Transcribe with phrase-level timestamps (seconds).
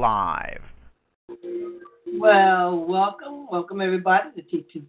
[0.00, 0.62] Live.
[2.14, 4.42] Well, welcome, welcome everybody to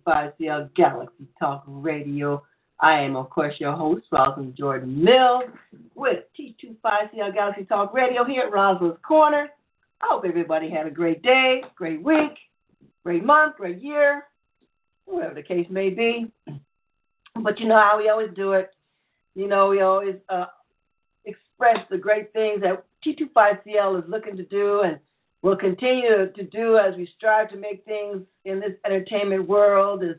[0.07, 2.41] T25CL Galaxy Talk Radio.
[2.79, 5.43] I am, of course, your host, Rosalind Jordan Mills,
[5.95, 9.49] with T25CL Galaxy Talk Radio here at Rosalind's Corner.
[10.01, 12.37] I hope everybody had a great day, great week,
[13.03, 14.23] great month, great year,
[15.05, 16.31] whatever the case may be.
[17.35, 18.71] But you know how we always do it.
[19.35, 20.45] You know, we always uh,
[21.25, 24.99] express the great things that T25CL is looking to do and
[25.41, 30.18] will continue to do as we strive to make things in this entertainment world, this,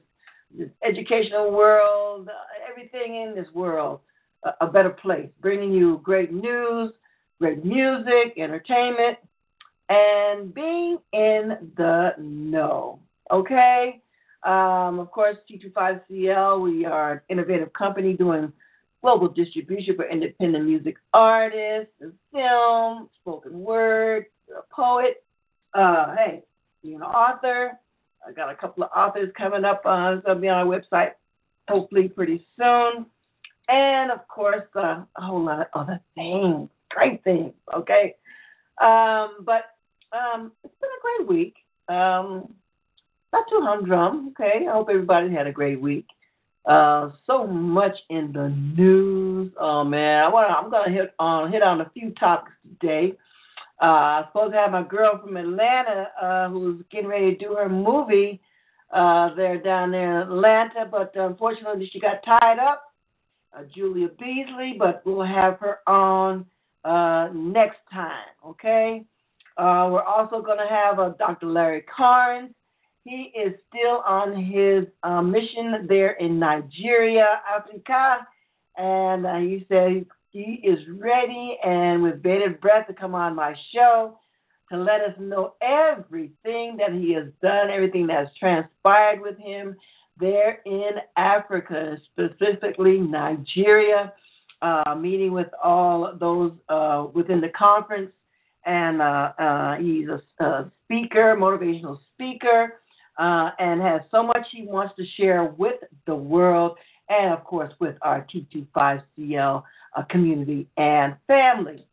[0.56, 2.28] this educational world,
[2.68, 4.00] everything in this world
[4.44, 6.92] a, a better place, bringing you great news,
[7.38, 9.18] great music, entertainment,
[9.88, 12.98] and being in the know.
[13.30, 14.00] Okay?
[14.44, 18.52] Um, of course, T25CL, we are an innovative company doing
[19.02, 25.24] global distribution for independent music artists, and film, spoken word, a poet.
[25.74, 26.42] Uh, hey,
[26.82, 27.72] being an author.
[28.26, 29.82] I got a couple of authors coming up.
[29.84, 31.12] Uh, it's going be on our website
[31.68, 33.06] hopefully pretty soon.
[33.68, 38.16] And of course, uh, a whole lot of other things, great things, okay?
[38.80, 39.76] Um, but
[40.12, 41.54] um, it's been a great week.
[41.88, 42.52] Um,
[43.32, 44.66] not too humdrum, okay?
[44.68, 46.06] I hope everybody had a great week.
[46.64, 49.52] Uh, so much in the news.
[49.58, 53.14] Oh man, I want I'm gonna hit on hit on a few topics today.
[53.80, 57.54] Uh, I'm supposed to have my girl from Atlanta uh, who's getting ready to do
[57.54, 58.40] her movie
[58.92, 62.84] uh, there down there in Atlanta, but unfortunately she got tied up.
[63.52, 66.46] Uh, Julia Beasley, but we'll have her on
[66.84, 68.24] uh, next time.
[68.46, 69.04] Okay.
[69.58, 71.46] Uh, we're also going to have uh, Dr.
[71.46, 72.54] Larry Carnes.
[73.04, 78.26] He is still on his uh, mission there in Nigeria, Africa,
[78.76, 83.54] and uh, he said he is ready and with bated breath to come on my
[83.74, 84.18] show
[84.70, 89.76] to let us know everything that he has done, everything that has transpired with him
[90.18, 94.12] there in Africa, specifically Nigeria,
[94.62, 98.10] uh, meeting with all those uh, within the conference.
[98.64, 102.80] And uh, uh, he's a, a, speaker, motivational speaker,
[103.22, 106.76] uh, and has so much he wants to share with the world
[107.08, 109.62] and, of course, with our T25CL
[109.96, 111.86] uh, community and family.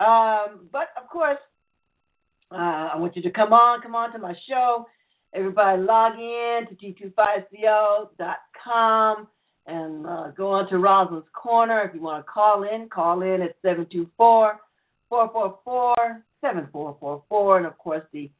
[0.00, 1.38] Um, but, of course,
[2.50, 4.88] uh, I want you to come on, come on to my show.
[5.34, 9.28] Everybody log in to T25CL.com
[9.66, 11.82] and uh, go on to Rosalind's Corner.
[11.82, 14.56] If you want to call in, call in at 724-
[15.12, 17.56] 444-7444.
[17.56, 18.30] And of course, the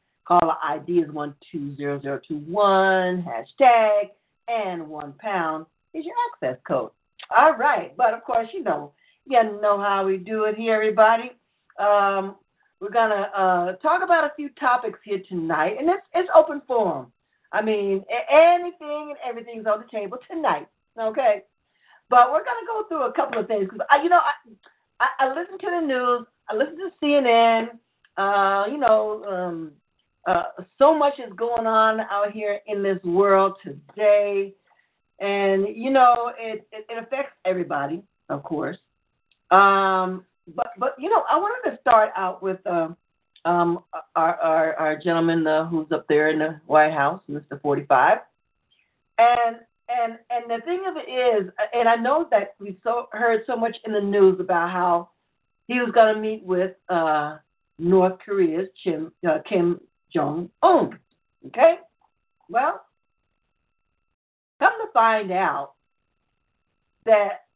[0.40, 4.10] caller ID is 120021, hashtag,
[4.48, 6.90] and one pound is your access code.
[7.36, 7.96] All right.
[7.96, 8.92] But of course, you know,
[9.24, 11.32] you got to know how we do it here, everybody.
[11.78, 12.36] Um,
[12.80, 17.12] we're to uh, talk about a few topics here tonight, and it's, it's open forum.
[17.52, 20.66] I mean, anything and everything's on the table tonight,
[20.98, 21.42] okay?
[22.08, 24.32] But we're to go through a couple of things because, you know, I,
[25.00, 26.26] I, I listen to the news.
[26.48, 27.78] I listen to CNN.
[28.16, 29.72] Uh, you know, um,
[30.26, 30.44] uh,
[30.78, 34.54] so much is going on out here in this world today,
[35.18, 38.78] and you know, it it, it affects everybody, of course.
[39.50, 40.24] Um,
[40.54, 42.88] but but you know, I wanted to start out with uh,
[43.44, 43.80] um,
[44.14, 47.60] our, our our gentleman uh, who's up there in the White House, Mr.
[47.60, 48.18] Forty Five,
[49.18, 49.56] and
[49.88, 53.56] and and the thing of it is, and I know that we so heard so
[53.56, 55.10] much in the news about how
[55.66, 57.38] he was going to meet with uh,
[57.78, 59.80] North Korea's Kim, uh, Kim
[60.12, 60.98] Jong Un.
[61.46, 61.76] Okay?
[62.48, 62.84] Well,
[64.60, 65.72] come to find out
[67.04, 67.46] that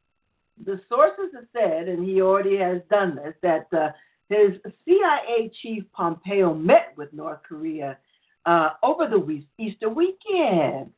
[0.65, 3.91] the sources have said, and he already has done this, that uh,
[4.29, 7.99] his CIA chief Pompeo met with North Korea
[8.47, 10.91] uh, over the Easter weekend.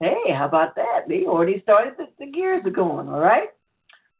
[0.00, 1.08] Hey, how about that?
[1.08, 3.48] They already started, the, the gears are going, all right?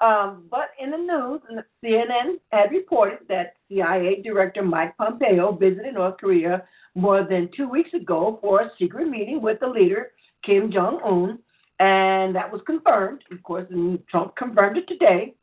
[0.01, 1.41] Um, but in the news,
[1.83, 6.65] CNN had reported that CIA Director Mike Pompeo visited North Korea
[6.95, 10.13] more than two weeks ago for a secret meeting with the leader,
[10.45, 11.39] Kim Jong un,
[11.79, 15.35] And that was confirmed, of course, and Trump confirmed it today.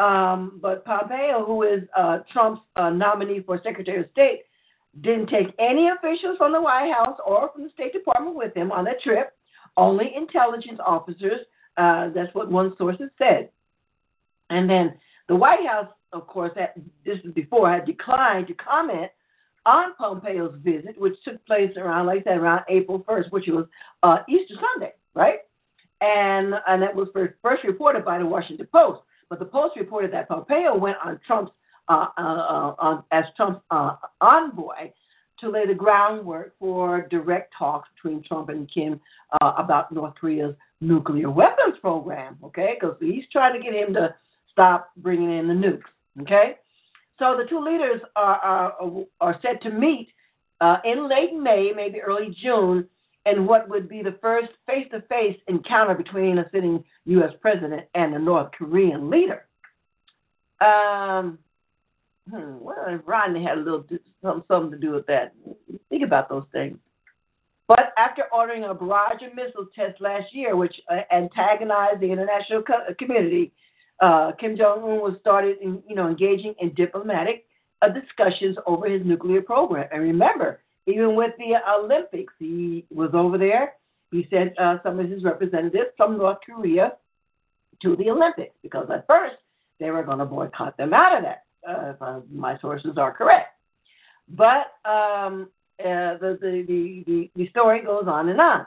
[0.00, 4.42] Um, but Pompeo, who is uh, Trump's uh, nominee for Secretary of State,
[5.02, 8.72] didn't take any officials from the White House or from the State Department with him
[8.72, 9.36] on that trip,
[9.76, 11.40] only intelligence officers.
[11.76, 13.50] Uh, that's what one source has said.
[14.54, 14.94] And then
[15.28, 16.52] the White House, of course,
[17.04, 19.10] this is before, had declined to comment
[19.66, 23.66] on Pompeo's visit, which took place around, like I said, around April 1st, which was
[24.02, 25.38] uh, Easter Sunday, right?
[26.00, 29.02] And and that was first reported by the Washington Post.
[29.30, 31.52] But the Post reported that Pompeo went on Trump's
[31.88, 34.92] uh, uh, uh, as Trump's uh, envoy
[35.40, 39.00] to lay the groundwork for direct talks between Trump and Kim
[39.40, 42.36] uh, about North Korea's nuclear weapons program.
[42.44, 44.14] Okay, because he's trying to get him to
[44.54, 45.82] stop bringing in the nukes.
[46.22, 46.56] Okay,
[47.18, 50.08] so the two leaders are are, are set to meet
[50.60, 52.88] uh, in late May, maybe early June,
[53.26, 57.32] in what would be the first face-to-face encounter between a sitting U.S.
[57.40, 59.46] president and a North Korean leader.
[60.60, 61.38] Um,
[62.30, 63.84] hmm, well, Rodman had a little
[64.22, 65.34] something, to do with that.
[65.88, 66.78] Think about those things.
[67.66, 72.62] But after ordering a barrage of missile tests last year, which uh, antagonized the international
[72.62, 73.52] co- community,
[74.00, 77.46] uh, Kim Jong Un was started, in, you know, engaging in diplomatic
[77.82, 79.88] uh, discussions over his nuclear program.
[79.92, 83.74] And remember, even with the Olympics, he was over there.
[84.10, 86.92] He sent uh, some of his representatives from North Korea
[87.82, 89.36] to the Olympics because at first
[89.80, 93.12] they were going to boycott them out of that uh, if uh, my sources are
[93.12, 93.48] correct.
[94.28, 95.48] But um,
[95.80, 98.66] uh, the, the, the, the, the story goes on and on.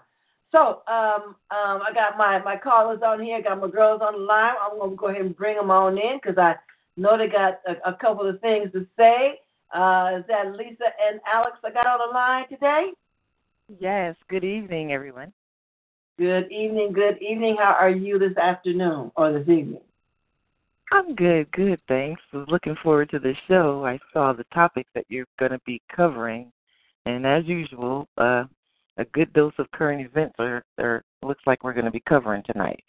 [0.51, 4.13] So um, um, I got my, my callers on here, I got my girls on
[4.13, 4.53] the line.
[4.61, 6.55] I'm going to go ahead and bring them on in because I
[6.95, 9.39] know they got a, a couple of things to say.
[9.73, 12.91] Uh, is that Lisa and Alex I got on the line today?
[13.79, 14.15] Yes.
[14.29, 15.33] Good evening, everyone.
[16.17, 16.94] Good evening.
[16.94, 17.57] Good evening.
[17.59, 19.81] How are you this afternoon or this evening?
[20.91, 22.21] I'm good, good, thanks.
[22.31, 23.85] Was looking forward to the show.
[23.85, 26.51] I saw the topic that you're going to be covering,
[27.05, 28.45] and as usual, uh,
[28.97, 32.44] a good dose of current events are, are looks like we're going to be covering
[32.45, 32.83] tonight.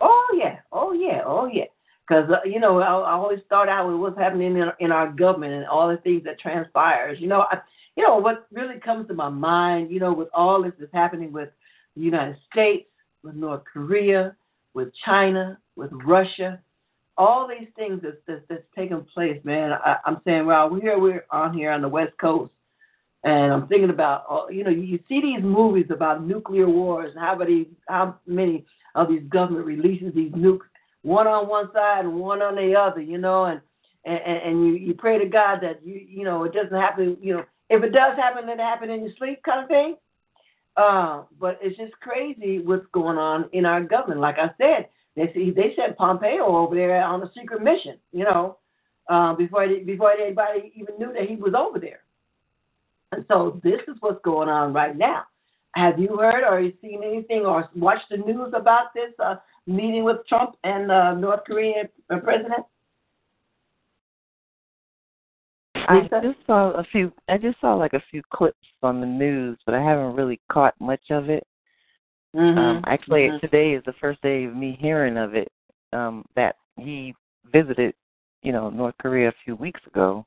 [0.00, 1.64] Oh yeah, oh yeah, oh yeah.
[2.06, 5.10] Because uh, you know, I, I always start out with what's happening in, in our
[5.10, 7.18] government and all the things that transpires.
[7.20, 7.58] You know, I,
[7.96, 9.90] you know what really comes to my mind.
[9.90, 11.50] You know, with all this that's happening with
[11.96, 12.88] the United States,
[13.22, 14.36] with North Korea,
[14.74, 16.60] with China, with Russia
[17.18, 19.72] all these things that's, that's, that's taking place, man.
[19.72, 22.52] I, I'm saying, well, we're here, we're on here on the West Coast,
[23.24, 27.24] and I'm thinking about, uh, you know, you see these movies about nuclear wars and
[27.24, 30.66] how many, how many of these government releases these nukes,
[31.02, 33.60] one on one side and one on the other, you know, and
[34.04, 37.34] and, and you, you pray to God that you you know it doesn't happen, you
[37.34, 39.96] know, if it does happen, let it happen in your sleep, kind of thing.
[40.76, 44.20] Uh, but it's just crazy what's going on in our government.
[44.20, 48.24] Like I said, they see they sent Pompeo over there on a secret mission, you
[48.24, 48.58] know,
[49.08, 52.00] uh, before they, before anybody even knew that he was over there.
[53.12, 55.24] And so this is what's going on right now.
[55.74, 60.04] Have you heard or you seen anything or watched the news about this uh, meeting
[60.04, 62.64] with Trump and uh, North Korean president?
[65.88, 67.12] I just saw a few.
[67.28, 70.74] I just saw like a few clips on the news, but I haven't really caught
[70.80, 71.46] much of it.
[72.36, 72.58] Mm-hmm.
[72.58, 73.38] Um, actually, mm-hmm.
[73.38, 75.50] today is the first day of me hearing of it.
[75.94, 77.14] Um, that he
[77.50, 77.94] visited,
[78.42, 80.26] you know, North Korea a few weeks ago.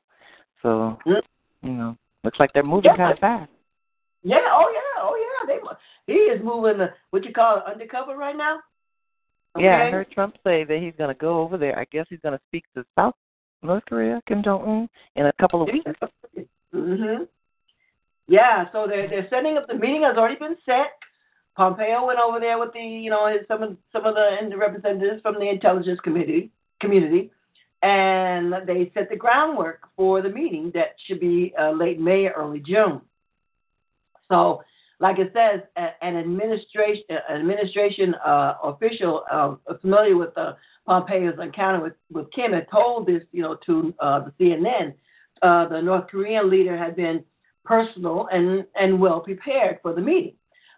[0.62, 1.66] So, mm-hmm.
[1.66, 2.96] you know, looks like they're moving yeah.
[2.96, 3.50] kind of fast.
[4.22, 4.38] Yeah.
[4.50, 5.02] Oh yeah.
[5.02, 5.46] Oh yeah.
[6.06, 6.78] They he is moving.
[6.78, 8.60] The, what you call it, undercover right now.
[9.56, 9.64] Okay.
[9.66, 11.78] Yeah, I heard Trump say that he's going to go over there.
[11.78, 13.14] I guess he's going to speak to South
[13.62, 15.90] North Korea, Kim Jong Un, in a couple of weeks.
[16.74, 17.28] Mhm.
[18.28, 18.64] Yeah.
[18.72, 19.66] So they're they're setting up.
[19.68, 20.92] The meeting has already been set.
[21.54, 25.34] Pompeo went over there with the, you know, some of some of the representatives from
[25.34, 26.50] the intelligence committee
[26.80, 27.30] community,
[27.82, 32.60] and they set the groundwork for the meeting that should be uh, late May, early
[32.60, 33.00] June.
[34.30, 34.62] So,
[35.00, 40.52] like it says, an administration administration uh, official uh, familiar with uh,
[40.86, 44.94] Pompeo's encounter with, with Kim had told this, you know, to uh, the CNN.
[45.42, 47.24] Uh, the North Korean leader had been
[47.64, 50.34] personal and, and well prepared for the meeting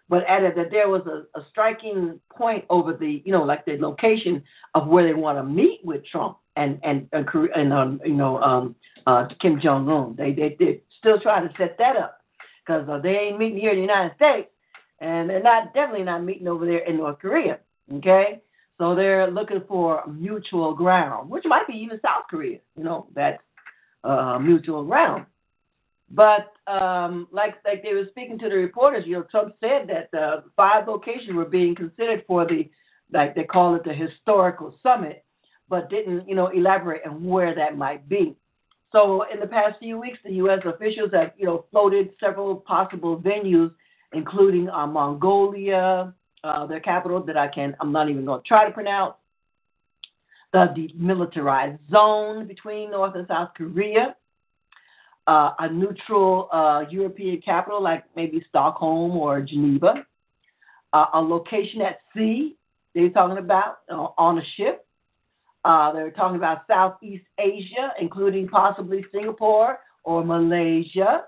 [0.09, 3.77] but added that there was a, a striking point over the, you know, like the
[3.77, 4.43] location
[4.73, 8.41] of where they want to meet with Trump and and and, and um, you know
[8.41, 8.75] um,
[9.07, 10.15] uh, Kim Jong Un.
[10.17, 12.21] They they they still trying to set that up
[12.65, 14.49] because uh, they ain't meeting here in the United States,
[14.99, 17.59] and they're not definitely not meeting over there in North Korea.
[17.93, 18.41] Okay,
[18.77, 22.59] so they're looking for mutual ground, which might be even South Korea.
[22.77, 23.41] You know, that's
[24.03, 25.25] uh, mutual ground.
[26.11, 30.17] But um, like like they were speaking to the reporters, you know, Trump said that
[30.17, 32.69] uh, five locations were being considered for the
[33.11, 35.25] like they call it the historical summit,
[35.67, 38.35] but didn't you know elaborate on where that might be.
[38.91, 40.59] So in the past few weeks, the U.S.
[40.63, 43.73] officials have you know floated several possible venues,
[44.13, 48.65] including uh, Mongolia, uh, their capital that I can I'm not even going to try
[48.65, 49.15] to pronounce,
[50.53, 54.15] the demilitarized zone between North and South Korea,
[55.27, 60.05] uh, a neutral uh, European capital like maybe Stockholm or Geneva,
[60.93, 62.55] uh, a location at sea
[62.95, 64.85] they're talking about uh, on a ship.
[65.65, 71.23] Uh, they're talking about Southeast Asia, including possibly Singapore or Malaysia,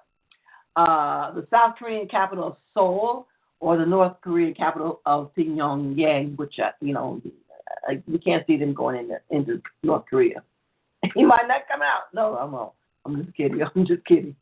[0.76, 3.28] uh, the South Korean capital of Seoul,
[3.60, 7.22] or the North Korean capital of Pyongyang, which you know
[8.08, 10.44] we can't see them going into into North Korea.
[11.16, 12.04] he might not come out.
[12.14, 12.76] No, I'm all.
[13.08, 13.62] I'm just kidding.
[13.76, 14.36] I'm just kidding.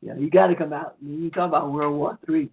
[0.00, 0.96] Yeah, you got to come out.
[1.00, 2.50] You talk about World War Three.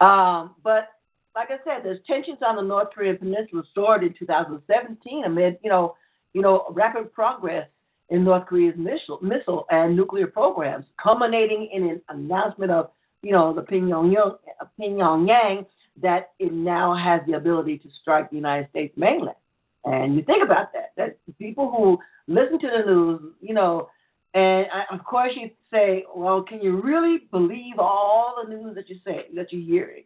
[0.00, 0.88] Um, but
[1.34, 5.70] like I said, there's tensions on the North Korean peninsula soared in 2017 amid you
[5.70, 5.94] know
[6.32, 7.68] you know rapid progress
[8.08, 12.90] in North Korea's missile missile and nuclear programs, culminating in an announcement of
[13.22, 14.38] you know the Pyongyang
[14.78, 15.66] Pyongyang
[16.02, 19.36] that it now has the ability to strike the United States mainland.
[19.84, 21.98] And you think about that, that people who
[22.32, 23.88] listen to the news, you know,
[24.34, 28.88] and I, of course you say, well, can you really believe all the news that
[28.88, 30.04] you say that you're hearing?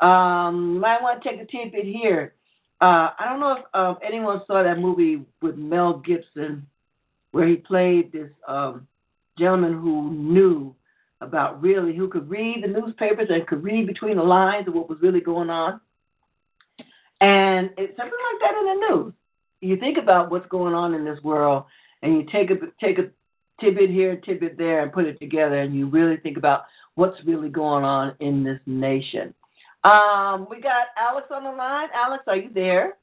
[0.00, 2.34] Um, might want to take a tidbit here.
[2.80, 6.66] Uh, I don't know if uh, anyone saw that movie with Mel Gibson,
[7.30, 8.86] where he played this um,
[9.38, 10.74] gentleman who knew
[11.20, 14.88] about really, who could read the newspapers and could read between the lines of what
[14.88, 15.80] was really going on.
[17.20, 19.12] And it's something like that in the news.
[19.60, 21.64] You think about what's going on in this world,
[22.02, 23.10] and you take a take a
[23.62, 26.64] tidbit here, tidbit there, and put it together, and you really think about
[26.96, 29.32] what's really going on in this nation.
[29.84, 31.88] Um, we got Alex on the line.
[31.94, 32.96] Alex, are you there?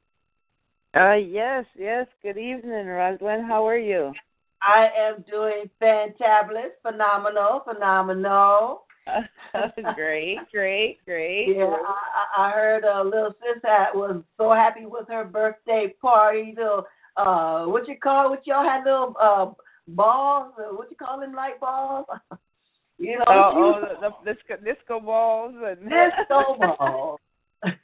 [0.96, 2.08] Uh, yes, yes.
[2.22, 3.46] Good evening, Rosalind.
[3.46, 4.14] How are you?
[4.62, 8.84] I am doing fantabulous, phenomenal, phenomenal.
[9.96, 11.56] great, great, great.
[11.56, 16.54] Yeah, I, I heard uh, little sis hat was so happy with her birthday party.
[16.56, 16.86] Little,
[17.18, 18.30] uh, what you call?
[18.30, 19.52] What y'all had little uh
[19.96, 20.54] balls?
[20.58, 21.34] Uh, what you call them?
[21.34, 22.06] Light balls?
[22.98, 23.26] you know?
[23.28, 27.20] Oh, oh the, the disco, disco balls and disco balls.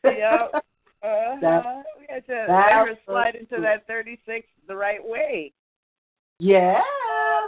[0.04, 0.52] yep.
[1.04, 1.38] Uh-huh.
[1.40, 5.54] That, we had to let her slide into that 36 the right way.
[6.40, 6.82] Yeah.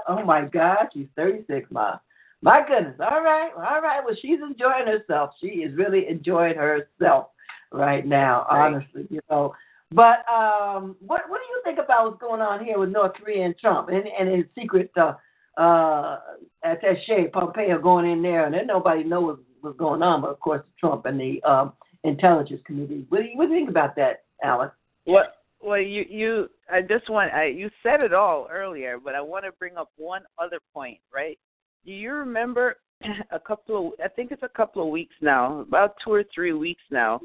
[0.07, 1.97] Oh my gosh, she's 36, ma.
[2.41, 2.95] My goodness.
[2.99, 3.51] All right.
[3.55, 4.01] All right.
[4.05, 5.31] Well, she's enjoying herself.
[5.41, 7.29] She is really enjoying herself
[7.71, 9.55] right now, honestly, you know.
[9.91, 13.45] But um, what what do you think about what's going on here with North Korea
[13.45, 15.13] and Trump and and his secret uh,
[15.57, 16.19] uh,
[16.65, 20.61] attaché Pompeo going in there and then nobody knows what's going on, but of course
[20.79, 23.05] Trump and the um, intelligence committee.
[23.09, 24.75] What do you what do you think about that, Alex?
[25.05, 29.21] What well, you you I just want I you said it all earlier, but I
[29.21, 31.39] want to bring up one other point, right?
[31.85, 32.75] Do you remember
[33.31, 36.51] a couple of I think it's a couple of weeks now, about two or three
[36.51, 37.21] weeks now,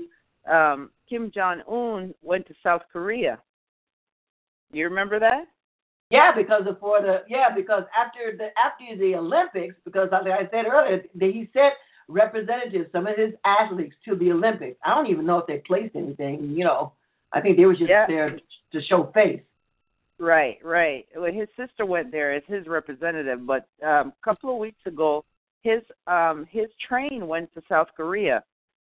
[0.50, 3.38] um, Kim Jong Un went to South Korea.
[4.72, 5.44] You remember that?
[6.10, 10.64] Yeah, because before the yeah, because after the after the Olympics, because like I said
[10.64, 11.74] earlier, he sent
[12.08, 14.78] representatives, some of his athletes to the Olympics.
[14.86, 16.94] I don't even know if they placed anything, you know.
[17.34, 18.06] I think they were just yeah.
[18.06, 18.38] there
[18.72, 19.42] to show face.
[20.18, 21.06] Right, right.
[21.14, 25.26] Well, his sister went there as his representative, but um, a couple of weeks ago,
[25.60, 28.42] his um, his train went to South Korea,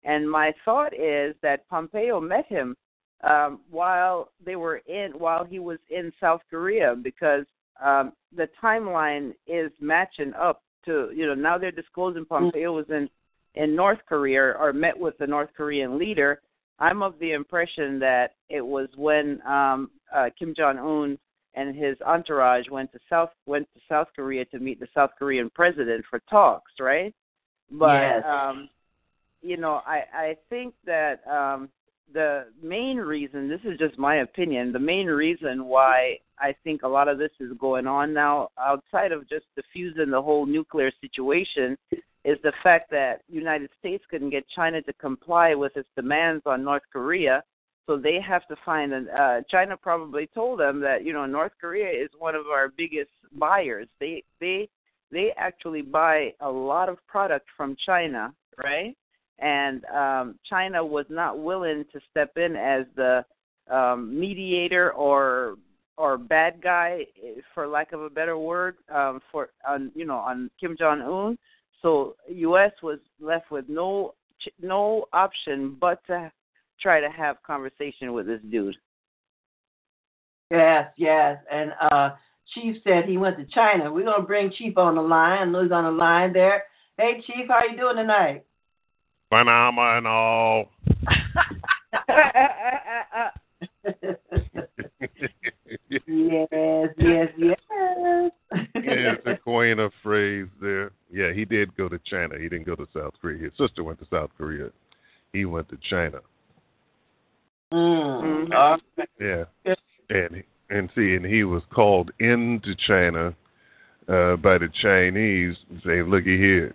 [0.05, 2.75] and my thought is that Pompeo met him
[3.23, 7.45] um, while they were in while he was in South Korea because
[7.83, 12.45] um, the timeline is matching up to you know now they're disclosing mm-hmm.
[12.45, 13.09] Pompeo was in
[13.55, 16.41] in North Korea or met with the North Korean leader
[16.79, 21.17] I'm of the impression that it was when um, uh, Kim Jong Un
[21.55, 25.49] and his entourage went to South went to South Korea to meet the South Korean
[25.49, 27.13] president for talks, right?
[27.71, 28.23] But yes.
[28.27, 28.69] um,
[29.45, 31.69] you know, I I think that um,
[32.13, 34.71] the main reason this is just my opinion.
[34.71, 39.11] The main reason why I think a lot of this is going on now, outside
[39.11, 41.77] of just diffusing the whole nuclear situation,
[42.23, 46.63] is the fact that United States couldn't get China to comply with its demands on
[46.63, 47.43] North Korea.
[47.87, 51.53] So they have to find an uh China probably told them that, you know, North
[51.61, 53.87] Korea is one of our biggest buyers.
[53.99, 54.67] They they
[55.11, 58.95] they actually buy a lot of product from China, right?
[59.39, 63.25] And um China was not willing to step in as the
[63.69, 65.55] um mediator or
[65.97, 67.05] or bad guy,
[67.53, 71.37] for lack of a better word, um, for on you know on Kim Jong Un.
[71.81, 72.71] So U.S.
[72.81, 74.13] was left with no
[74.61, 76.31] no option but to
[76.81, 78.75] try to have conversation with this dude.
[80.51, 82.11] Yes, yes, and uh
[82.53, 83.91] Chief said he went to China.
[83.91, 85.49] We're gonna bring Chief on the line.
[85.49, 86.63] He's on the line there.
[86.97, 88.45] Hey, Chief, how you doing tonight?
[89.35, 90.69] Phenomenal.
[96.07, 97.59] yes, yes, yes.
[98.75, 100.91] yes, a coin of phrase there.
[101.11, 102.35] Yeah, he did go to China.
[102.39, 103.43] He didn't go to South Korea.
[103.43, 104.69] His sister went to South Korea.
[105.33, 106.19] He went to China.
[107.73, 108.47] Mm.
[108.47, 109.01] Mm-hmm.
[109.19, 109.43] Yeah,
[110.09, 113.35] and and see, and he was called into China
[114.07, 116.73] uh, by the Chinese, saying, "Looky here,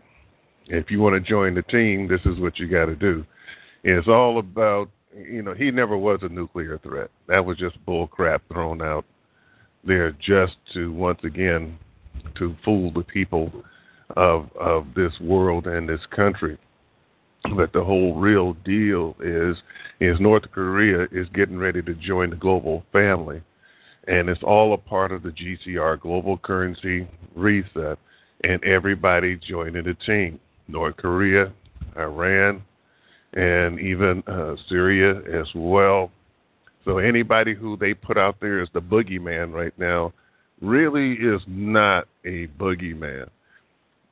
[0.71, 3.25] if you want to join the team, this is what you got to do."
[3.85, 7.11] And it's all about, you know, he never was a nuclear threat.
[7.29, 9.05] That was just bull crap thrown out
[9.85, 11.79] there just to once again
[12.37, 13.53] to fool the people
[14.17, 16.59] of of this world and this country.
[17.57, 19.57] But the whole real deal is
[20.01, 23.43] is North Korea is getting ready to join the global family
[24.11, 27.99] and it's all a part of the GCR global currency reset
[28.43, 30.41] and everybody joining the team.
[30.71, 31.53] North Korea,
[31.97, 32.63] Iran,
[33.35, 36.11] and even uh, Syria as well.
[36.85, 40.13] So anybody who they put out there as the boogeyman right now
[40.61, 43.29] really is not a boogeyman.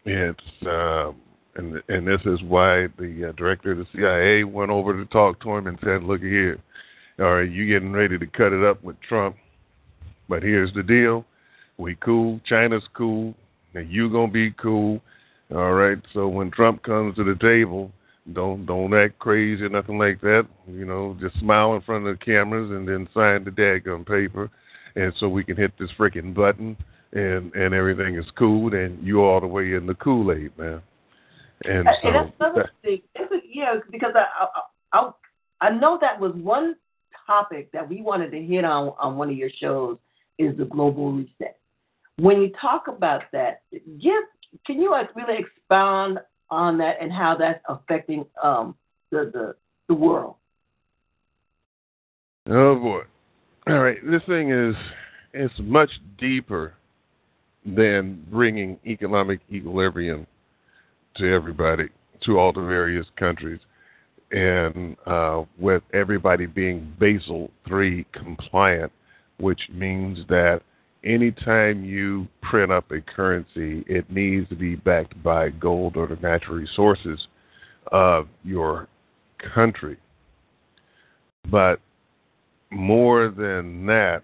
[0.04, 1.16] It's um,
[1.56, 5.40] and and this is why the uh, director of the CIA went over to talk
[5.42, 6.58] to him and said, "Look here,
[7.18, 9.36] all right, you getting ready to cut it up with Trump,
[10.28, 11.24] but here's the deal:
[11.76, 13.34] we cool, China's cool,
[13.74, 15.00] and you gonna be cool,
[15.54, 15.98] all right.
[16.12, 17.90] So when Trump comes to the table,
[18.32, 20.46] don't don't act crazy or nothing like that.
[20.66, 24.50] You know, just smile in front of the cameras and then sign the daggum paper,
[24.96, 26.76] and so we can hit this freaking button
[27.12, 28.74] and and everything is cool.
[28.74, 30.82] And you all the way in the Kool Aid, man.
[31.64, 33.02] And so that's another thing.
[33.14, 34.26] It's a, yeah, because I,
[34.92, 35.10] I I
[35.60, 36.76] I know that was one
[37.26, 39.98] topic that we wanted to hit on on one of your shows
[40.38, 41.58] is the global reset.
[42.16, 44.24] When you talk about that, give
[44.66, 46.18] can you like really expound
[46.50, 48.74] on that and how that's affecting um,
[49.10, 49.54] the, the
[49.88, 50.36] the world?
[52.48, 53.02] Oh boy!
[53.66, 54.74] All right, this thing is
[55.34, 56.74] it's much deeper
[57.64, 60.26] than bringing economic equilibrium
[61.16, 61.88] to everybody,
[62.24, 63.60] to all the various countries,
[64.30, 68.92] and uh, with everybody being Basel three compliant,
[69.38, 70.60] which means that
[71.08, 76.16] anytime you print up a currency, it needs to be backed by gold or the
[76.16, 77.26] natural resources
[77.90, 78.88] of your
[79.54, 79.96] country.
[81.50, 81.80] But
[82.70, 84.22] more than that,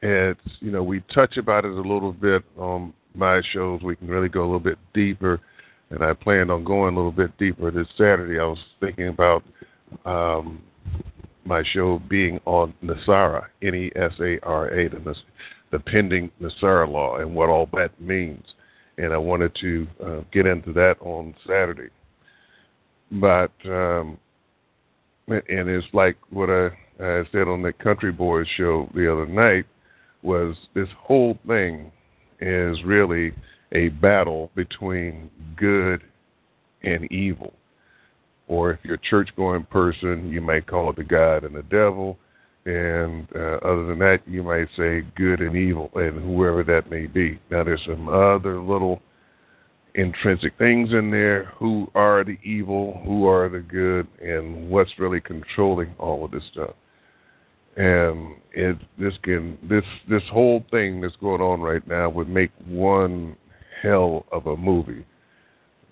[0.00, 3.82] it's, you know, we touch about it a little bit on my shows.
[3.82, 5.40] We can really go a little bit deeper.
[5.90, 8.38] And I planned on going a little bit deeper this Saturday.
[8.38, 9.44] I was thinking about
[10.04, 10.62] um,
[11.44, 15.14] my show being on NESARA, N E S A R A, the
[15.74, 18.44] the pending NESARA law and what all that means.
[18.96, 21.88] And I wanted to uh, get into that on Saturday.
[23.10, 24.16] But, um,
[25.26, 26.66] and it's like what I,
[27.02, 29.66] I said on the Country Boys show the other night
[30.22, 31.90] was this whole thing
[32.40, 33.32] is really
[33.72, 36.04] a battle between good
[36.84, 37.52] and evil.
[38.46, 41.64] Or if you're a church going person, you may call it the God and the
[41.64, 42.16] devil
[42.66, 47.06] and uh, other than that, you might say good and evil, and whoever that may
[47.06, 47.38] be.
[47.50, 49.02] Now, there's some other little
[49.94, 51.44] intrinsic things in there.
[51.58, 53.00] Who are the evil?
[53.04, 54.08] Who are the good?
[54.20, 56.70] And what's really controlling all of this stuff?
[57.76, 62.52] And it this can this this whole thing that's going on right now would make
[62.66, 63.36] one
[63.82, 65.04] hell of a movie.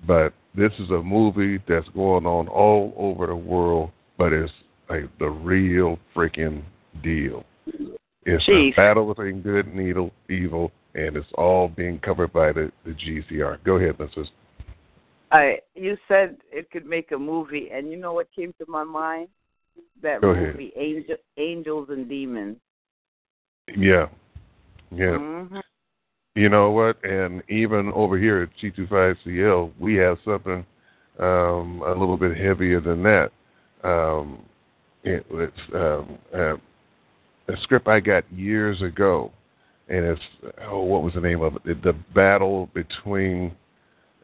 [0.06, 4.52] But this is a movie that's going on all over the world, but it's
[4.88, 6.62] like the real freaking
[7.02, 7.44] deal.
[8.24, 8.74] It's Chief.
[8.74, 12.92] a battle between good and evil, evil, and it's all being covered by the, the
[12.92, 13.62] GCR.
[13.64, 14.26] Go ahead, Mrs.
[15.32, 18.84] I you said it could make a movie, and you know what came to my
[18.84, 19.28] mind?
[20.02, 20.52] That Go ahead.
[20.52, 22.58] movie, Angel, Angels and Demons.
[23.74, 24.08] Yeah,
[24.90, 25.16] yeah.
[25.16, 25.58] hmm
[26.34, 27.02] You know what?
[27.04, 30.66] And even over here at T25CL, we have something
[31.18, 33.30] um, a little bit heavier than that.
[33.82, 34.44] Um,
[35.04, 36.56] it, it's um, uh,
[37.48, 39.32] a script I got years ago,
[39.88, 40.22] and it's
[40.66, 41.82] oh, what was the name of it?
[41.82, 43.54] The battle between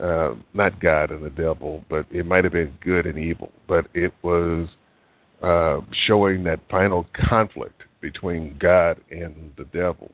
[0.01, 3.51] uh, not God and the devil, but it might have been good and evil.
[3.67, 4.69] But it was
[5.43, 10.11] uh, showing that final conflict between God and the devil.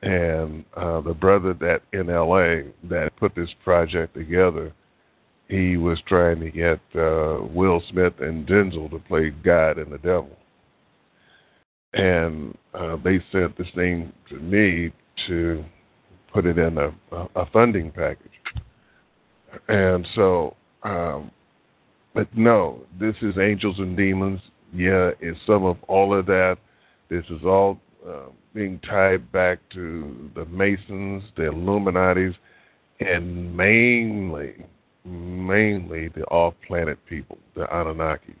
[0.00, 2.64] And uh, the brother that in L.A.
[2.84, 4.72] that put this project together,
[5.48, 9.98] he was trying to get uh, Will Smith and Denzel to play God and the
[9.98, 10.36] devil.
[11.94, 14.92] And uh, they sent this thing to me
[15.26, 15.64] to
[16.32, 16.92] put it in a,
[17.34, 18.30] a funding package.
[19.68, 21.30] And so, um,
[22.14, 24.40] but no, this is Angels and Demons.
[24.74, 26.58] Yeah, it's some of all of that.
[27.08, 32.34] This is all uh, being tied back to the Masons, the Illuminatis,
[33.00, 34.66] and mainly,
[35.04, 38.36] mainly the off-planet people, the Anunnakis,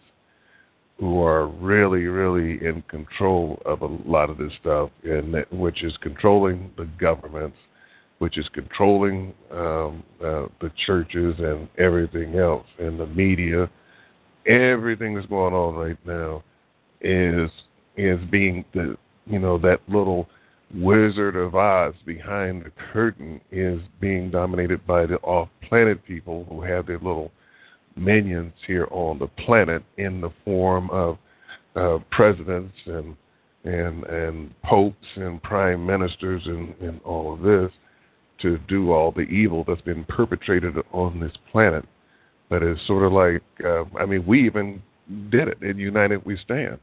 [0.98, 5.82] who are really, really in control of a lot of this stuff, and that, which
[5.82, 7.56] is controlling the governments,
[8.18, 13.70] which is controlling um, uh, the churches and everything else, and the media.
[14.46, 16.42] Everything that's going on right now
[17.00, 17.50] is
[17.96, 20.28] is being the you know that little
[20.74, 26.86] Wizard of Oz behind the curtain is being dominated by the off-planet people who have
[26.86, 27.30] their little
[27.96, 31.18] minions here on the planet in the form of
[31.74, 33.16] uh, presidents and
[33.64, 37.72] and and popes and prime ministers and, and all of this
[38.40, 41.84] to do all the evil that's been perpetrated on this planet.
[42.48, 44.80] But it's sort of like, uh, I mean, we even
[45.30, 46.78] did it in United We Stand.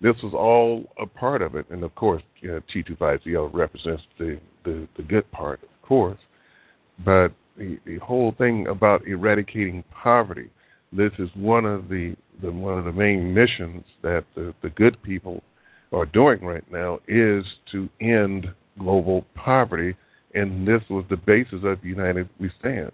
[0.00, 4.38] This was all a part of it, and of course, you know, T25CL represents the,
[4.64, 6.18] the the good part, of course.
[7.04, 10.50] But the, the whole thing about eradicating poverty,
[10.92, 15.02] this is one of the, the one of the main missions that the, the good
[15.02, 15.42] people
[15.92, 18.46] are doing right now is to end
[18.78, 19.96] global poverty
[20.34, 22.92] and this was the basis of United We Stand,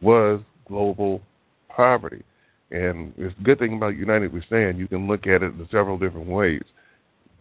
[0.00, 1.20] was global
[1.68, 2.22] poverty.
[2.70, 5.68] And it's a good thing about United We Stand, you can look at it in
[5.70, 6.62] several different ways.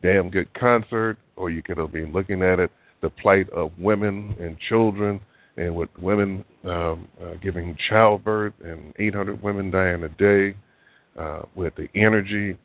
[0.01, 4.35] Damn good concert, or you could have been looking at it the plight of women
[4.39, 5.21] and children,
[5.57, 10.55] and with women um, uh, giving childbirth and 800 women dying a day,
[11.17, 12.57] uh, with the energy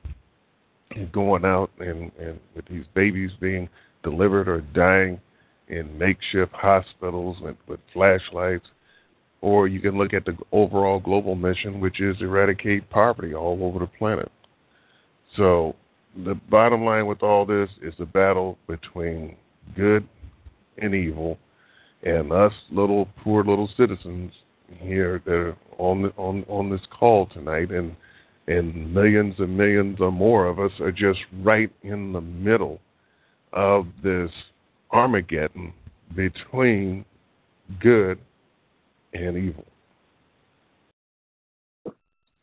[1.13, 3.69] going out and, and with these babies being
[4.03, 5.21] delivered or dying
[5.69, 8.67] in makeshift hospitals with, with flashlights,
[9.45, 13.79] or you can look at the overall global mission, which is eradicate poverty all over
[13.79, 14.33] the planet.
[15.37, 15.77] So,
[16.25, 19.37] the bottom line with all this is the battle between
[19.77, 20.09] good
[20.79, 21.37] and evil,
[22.05, 24.33] and us little poor little citizens
[24.79, 27.95] here that are on the, on on this call tonight, and
[28.49, 32.81] and millions and millions or more of us are just right in the middle
[33.53, 34.31] of this
[34.91, 35.75] Armageddon
[36.17, 37.05] between
[37.79, 38.19] good
[39.15, 39.65] and evil.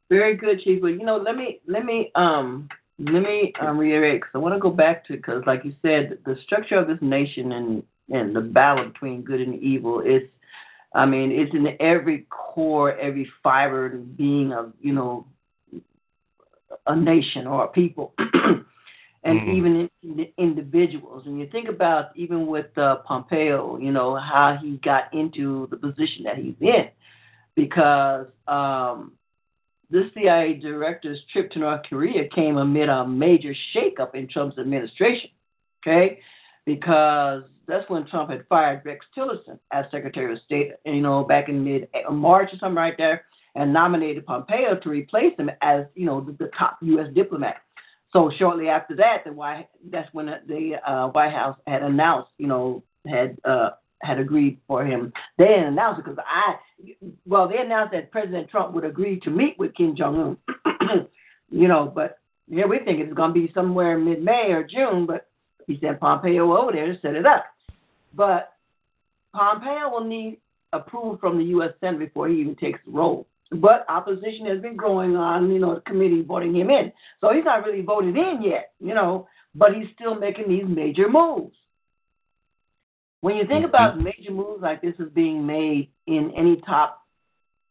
[0.10, 0.82] Very good, Chief.
[0.82, 2.68] But you know, let me let me um
[3.00, 6.18] let me um, reiterate because I want to go back to because, like you said,
[6.26, 10.24] the structure of this nation and and the battle between good and evil is,
[10.94, 15.26] I mean, it's in every core, every fiber and being of you know
[16.88, 18.14] a nation or a people.
[19.24, 19.58] and mm-hmm.
[19.58, 21.24] even in, individuals.
[21.26, 25.78] And you think about even with uh, Pompeo, you know how he got into the
[25.78, 26.90] position that he's in,
[27.56, 29.14] because um,
[29.90, 35.30] this CIA director's trip to North Korea came amid a major shakeup in Trump's administration.
[35.86, 36.20] Okay,
[36.66, 41.50] because that's when Trump had fired Rex Tillerson as Secretary of State, you know, back
[41.50, 46.06] in mid March or something right there, and nominated Pompeo to replace him as, you
[46.06, 47.08] know, the, the top U.S.
[47.14, 47.58] diplomat.
[48.14, 52.48] So shortly after that, the White that's when the uh, White House had announced, you
[52.48, 53.72] know, had uh,
[54.02, 55.14] had agreed for him.
[55.38, 56.56] They didn't announce it because I,
[57.26, 60.38] well, they announced that President Trump would agree to meet with Kim Jong
[60.82, 61.08] Un,
[61.50, 62.20] you know, but
[62.50, 65.28] here we think it's going to be somewhere mid May or June, but
[65.68, 67.46] he sent Pompeo over there to set it up.
[68.14, 68.54] But
[69.34, 70.40] Pompeo will need
[70.74, 71.72] approval from the U.S.
[71.80, 73.28] Senate before he even takes the role.
[73.52, 76.92] But opposition has been growing on, you know, the committee voting him in.
[77.20, 81.10] So he's not really voted in yet, you know, but he's still making these major
[81.10, 81.56] moves.
[83.20, 84.06] When you think about mm-hmm.
[84.06, 87.06] major moves like this is being made in any top,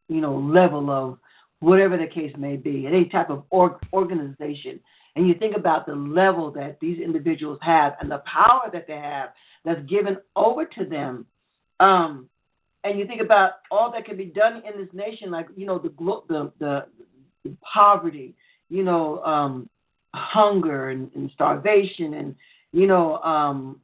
[0.08, 1.18] you know, level of
[1.60, 4.80] whatever the case may be, any type of org- organization,
[5.16, 8.94] and you think about the level that these individuals have and the power that they
[8.94, 9.30] have
[9.64, 11.26] that's given over to them,
[11.80, 12.29] um,
[12.84, 15.78] and you think about all that can be done in this nation, like you know
[15.78, 15.92] the
[16.28, 16.86] the the,
[17.44, 18.34] the poverty,
[18.68, 19.68] you know, um,
[20.14, 22.34] hunger and, and, starvation, and
[22.72, 23.80] you know um,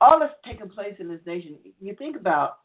[0.00, 1.56] all that's taking place in this nation.
[1.80, 2.58] You think about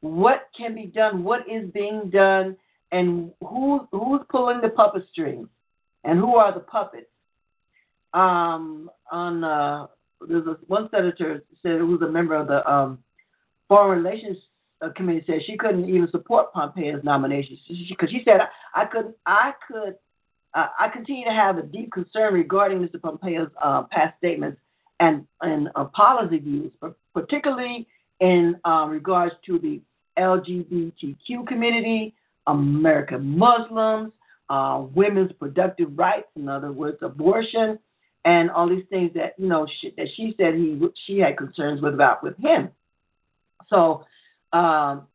[0.00, 2.56] what can be done, what is being done,
[2.92, 5.48] and who who's pulling the puppet strings,
[6.04, 7.06] and who are the puppets.
[8.12, 9.86] um, on uh,
[10.28, 12.98] there's a, one senator said who's a member of the um,
[13.68, 14.36] Foreign Relations
[14.94, 19.14] Committee said she couldn't even support Pompeo's nomination because she, she, said I, I could
[19.24, 19.96] I could
[20.54, 23.00] uh, I continue to have a deep concern regarding Mr.
[23.00, 24.58] Pompeo's uh, past statements
[25.00, 26.72] and and uh, policy views,
[27.14, 27.86] particularly
[28.20, 29.80] in um, regards to the
[30.18, 32.14] LGBTQ community,
[32.46, 34.12] American Muslims,
[34.48, 37.78] uh, women's productive rights, in other words, abortion,
[38.24, 41.80] and all these things that you know she, that she said he she had concerns
[41.80, 42.70] with about with him.
[43.68, 44.04] So,
[44.52, 45.06] um,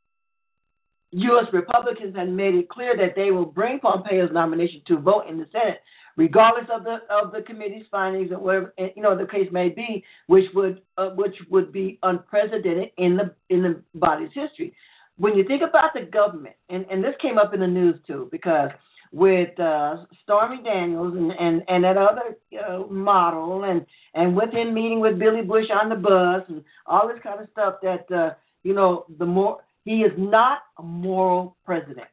[1.12, 1.46] U.S.
[1.52, 5.48] Republicans have made it clear that they will bring Pompeo's nomination to vote in the
[5.52, 5.82] Senate,
[6.16, 10.04] regardless of the of the committee's findings or whatever you know the case may be,
[10.28, 14.74] which would uh, which would be unprecedented in the in the body's history.
[15.18, 18.30] When you think about the government, and, and this came up in the news too,
[18.32, 18.72] because
[19.12, 24.74] with uh, Stormy Daniels and, and, and that other uh, model, and, and with him
[24.74, 28.34] meeting with Billy Bush on the bus, and all this kind of stuff that, uh,
[28.64, 32.08] you know, the more he is not a moral president.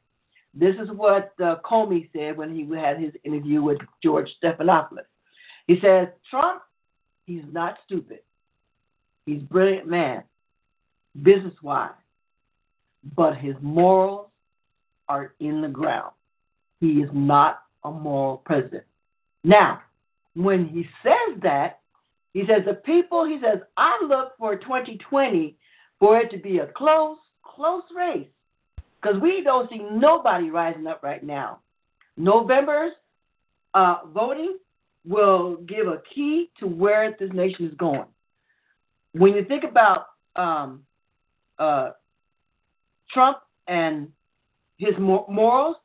[0.54, 5.04] This is what uh, Comey said when he had his interview with George Stephanopoulos.
[5.66, 6.62] He says, Trump,
[7.26, 8.20] he's not stupid.
[9.26, 10.24] He's brilliant man,
[11.22, 11.90] business wise,
[13.14, 14.28] but his morals
[15.08, 16.12] are in the ground.
[16.80, 18.84] He is not a moral president.
[19.44, 19.82] Now,
[20.34, 21.80] when he says that,
[22.32, 25.57] he says, the people, he says, I look for 2020
[26.00, 28.28] for it to be a close, close race.
[29.00, 31.60] Because we don't see nobody rising up right now.
[32.16, 32.92] November's
[33.74, 34.58] uh, voting
[35.06, 38.06] will give a key to where this nation is going.
[39.12, 40.06] When you think about
[40.36, 40.82] um,
[41.58, 41.90] uh,
[43.12, 44.08] Trump and
[44.78, 45.76] his morals,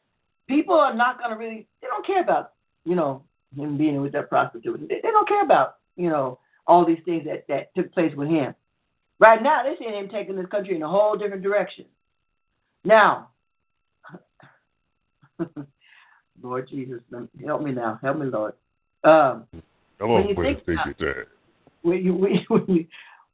[0.47, 3.23] people are not going to really, they don't care about, you know,
[3.55, 4.87] him being with that prostitute.
[4.89, 8.27] They, they don't care about, you know, all these things that, that took place with
[8.27, 8.55] him.
[9.23, 11.85] Right now, they're seeing him taking this country in a whole different direction.
[12.83, 13.29] Now,
[16.43, 16.99] Lord Jesus,
[17.45, 17.99] help me now.
[18.01, 18.51] Help me, Lord.
[19.05, 19.45] Um,
[19.97, 20.87] Come on, when you, think about,
[21.83, 22.85] when, you, when, you,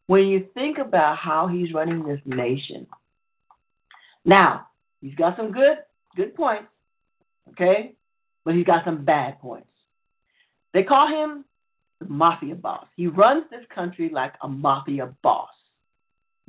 [0.06, 2.86] when you think about how he's running this nation,
[4.26, 4.68] now,
[5.02, 5.78] he's got some good
[6.16, 6.68] good points.
[7.54, 7.96] Okay?
[8.46, 9.66] But he's got some bad points.
[10.72, 11.46] They call him
[12.00, 12.86] the mafia boss.
[12.96, 15.50] He runs this country like a mafia boss.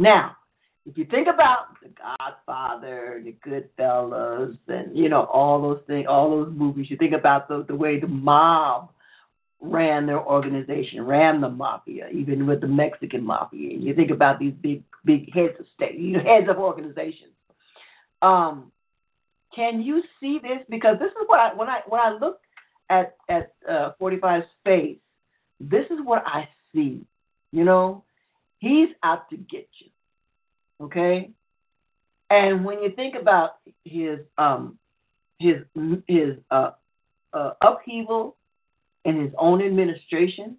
[0.00, 0.36] Now,
[0.86, 6.30] if you think about the Godfather, the Goodfellas, and you know all those things, all
[6.30, 8.90] those movies, you think about the the way the mob
[9.60, 13.74] ran their organization, ran the mafia, even with the Mexican mafia.
[13.74, 17.34] And You think about these big big heads of state, you know, heads of organizations.
[18.22, 18.72] Um,
[19.54, 20.60] can you see this?
[20.70, 22.40] Because this is what I when I when I look
[22.88, 24.96] at at uh, 45's face,
[25.60, 27.04] this is what I see.
[27.52, 28.04] You know,
[28.61, 29.88] he's out to get you.
[30.87, 31.31] Okay,
[32.31, 34.79] and when you think about his um
[35.38, 35.57] his
[36.07, 36.70] his uh,
[37.33, 38.37] uh, upheaval
[39.05, 40.57] in his own administration,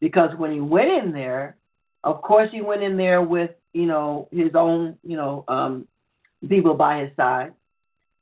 [0.00, 1.56] because when he went in there,
[2.04, 5.88] of course he went in there with you know his own you know um,
[6.48, 7.52] people by his side.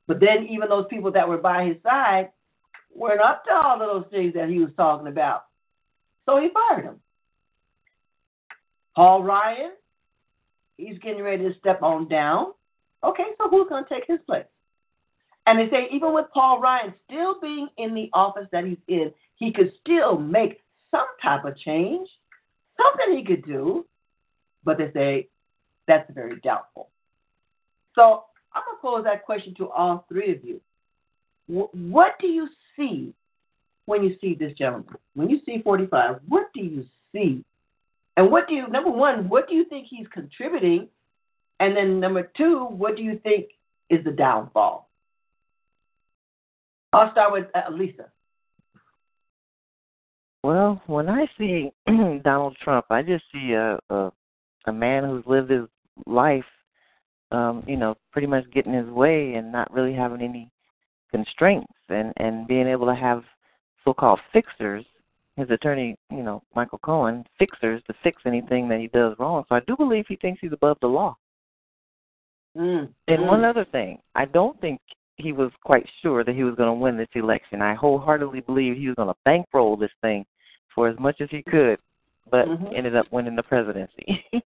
[0.07, 2.31] But then even those people that were by his side
[2.95, 5.45] weren't up to all of those things that he was talking about.
[6.25, 6.99] So he fired him.
[8.99, 9.71] Paul Ryan,
[10.75, 12.47] he's getting ready to step on down.
[13.01, 14.43] Okay, so who's going to take his place?
[15.47, 19.13] And they say even with Paul Ryan still being in the office that he's in,
[19.37, 20.59] he could still make
[20.91, 22.09] some type of change,
[22.75, 23.85] something he could do.
[24.65, 25.27] But they say
[25.87, 26.89] that's very doubtful.
[27.95, 30.59] So I'm going to pose that question to all three of you.
[31.47, 33.13] What do you see
[33.85, 34.97] when you see this gentleman?
[35.13, 36.83] When you see 45, what do you
[37.13, 37.45] see?
[38.19, 40.89] And what do you, number one, what do you think he's contributing?
[41.61, 43.45] And then number two, what do you think
[43.89, 44.89] is the downfall?
[46.91, 48.07] I'll start with uh, Lisa.
[50.43, 51.71] Well, when I see
[52.25, 54.11] Donald Trump, I just see a, a
[54.65, 55.67] a man who's lived his
[56.05, 56.43] life
[57.31, 60.51] um, you know, pretty much getting his way and not really having any
[61.09, 63.23] constraints and and being able to have
[63.85, 64.85] so-called fixers
[65.39, 69.43] his attorney, you know, Michael Cohen, fixers to fix anything that he does wrong.
[69.49, 71.15] So I do believe he thinks he's above the law.
[72.57, 72.89] Mm.
[73.07, 73.27] And mm.
[73.27, 74.79] one other thing, I don't think
[75.15, 77.61] he was quite sure that he was going to win this election.
[77.61, 80.25] I wholeheartedly believe he was going to bankroll this thing
[80.73, 81.79] for as much as he could,
[82.29, 82.73] but mm-hmm.
[82.75, 84.25] ended up winning the presidency.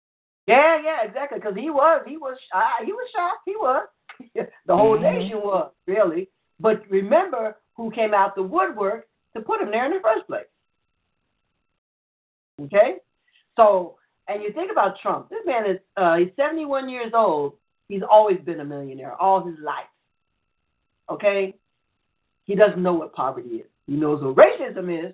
[0.48, 1.40] Yeah, yeah, exactly.
[1.40, 3.42] Because he was, he was, uh, he was shocked.
[3.46, 3.88] He was.
[4.36, 5.04] the whole mm-hmm.
[5.04, 6.28] nation was really.
[6.60, 10.46] But remember who came out the woodwork to put him there in the first place.
[12.62, 12.96] Okay?
[13.56, 13.96] So,
[14.28, 15.30] and you think about Trump.
[15.30, 17.54] This man is uh, he's 71 years old.
[17.88, 19.86] He's always been a millionaire all his life.
[21.10, 21.56] Okay?
[22.46, 23.68] He doesn't know what poverty is.
[23.88, 25.14] He knows what racism is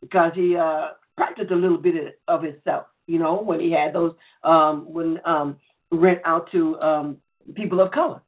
[0.00, 2.86] because he uh, practiced a little bit of himself.
[3.06, 5.56] You know, when he had those um, when um,
[5.90, 7.16] rent out to um,
[7.54, 8.20] people of color.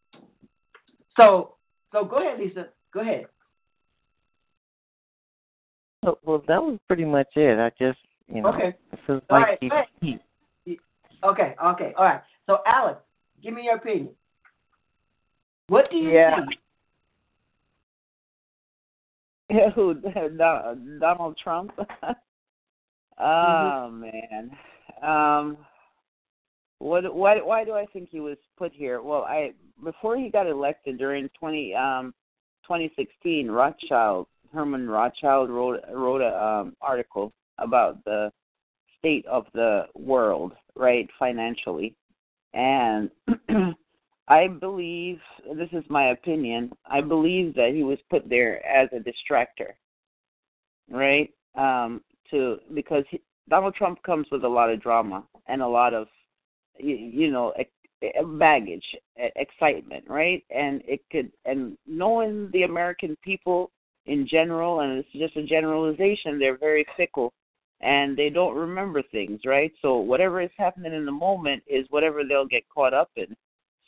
[1.16, 1.54] So,
[1.92, 2.68] so go ahead, Lisa.
[2.92, 3.26] Go ahead.
[6.02, 7.58] Well, that was pretty much it.
[7.58, 8.74] I just, you know, okay.
[9.06, 9.86] feels All like right,
[11.24, 12.20] okay, okay, all right.
[12.46, 13.00] So, Alex,
[13.42, 14.10] give me your opinion.
[15.68, 16.36] What do you Yeah.
[16.36, 16.58] think?
[19.74, 19.94] Who?
[21.00, 21.72] Donald Trump?
[23.18, 24.50] oh man.
[25.02, 25.56] Um
[26.78, 29.02] what why why do I think he was put here?
[29.02, 32.14] Well, I before he got elected during 20 um
[32.64, 38.30] 2016, Rothschild Herman Rothschild wrote wrote a um article about the
[38.98, 41.94] state of the world, right, financially.
[42.54, 43.10] And
[44.28, 45.20] I believe
[45.54, 46.72] this is my opinion.
[46.86, 49.74] I believe that he was put there as a distractor,
[50.90, 51.30] right?
[51.54, 55.94] Um, to because he, Donald Trump comes with a lot of drama and a lot
[55.94, 56.08] of,
[56.78, 57.54] you, you know,
[58.38, 58.84] baggage,
[59.16, 60.42] excitement, right?
[60.50, 63.70] And it could and knowing the American people
[64.06, 67.32] in general, and it's just a generalization, they're very fickle
[67.80, 69.72] and they don't remember things, right?
[69.82, 73.36] So whatever is happening in the moment is whatever they'll get caught up in.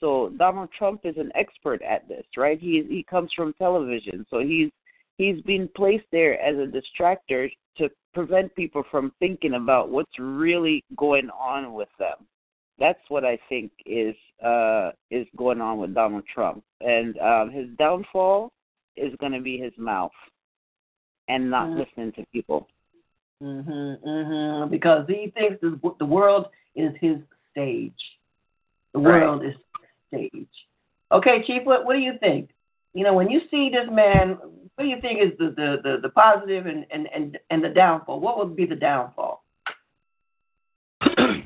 [0.01, 2.59] So Donald Trump is an expert at this, right?
[2.59, 4.71] He he comes from television, so he's
[5.17, 10.85] he's been placed there as a distractor to prevent people from thinking about what's really
[10.97, 12.17] going on with them.
[12.79, 17.67] That's what I think is uh is going on with Donald Trump, and um, his
[17.79, 18.53] downfall
[18.97, 20.13] is going to be his mouth
[21.29, 21.79] and not Mhm.
[21.79, 22.69] listening to people.
[23.43, 24.71] Mhm, mm-hmm.
[24.71, 27.17] Because he thinks the, the world is his
[27.51, 27.93] stage.
[28.93, 29.23] The Right.
[29.23, 29.55] world is
[30.09, 30.49] stage.
[31.13, 32.51] Okay, Chief, what what do you think?
[32.95, 34.39] You know, when you see this man,
[34.75, 37.69] what do you think is the the the, the positive and, and and and the
[37.69, 38.21] downfall?
[38.21, 39.45] What would be the downfall?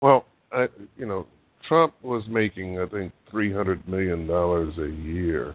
[0.00, 1.26] Well, I, you know,
[1.66, 5.54] Trump was making, I think, three hundred million dollars a year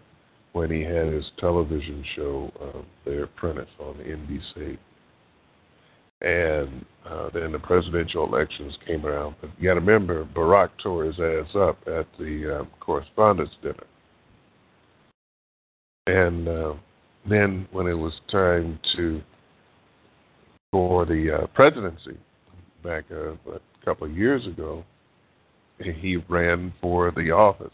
[0.52, 4.76] when he had his television show, uh, The Apprentice, on NBC.
[6.20, 9.36] And uh, then the presidential elections came around.
[9.40, 13.84] But you got to remember, Barack tore his ass up at the uh, correspondence dinner.
[16.06, 16.74] And uh,
[17.28, 19.22] then when it was time to
[20.72, 22.16] for the uh, presidency
[22.84, 24.84] back uh, a couple of years ago,
[25.78, 27.72] he ran for the office.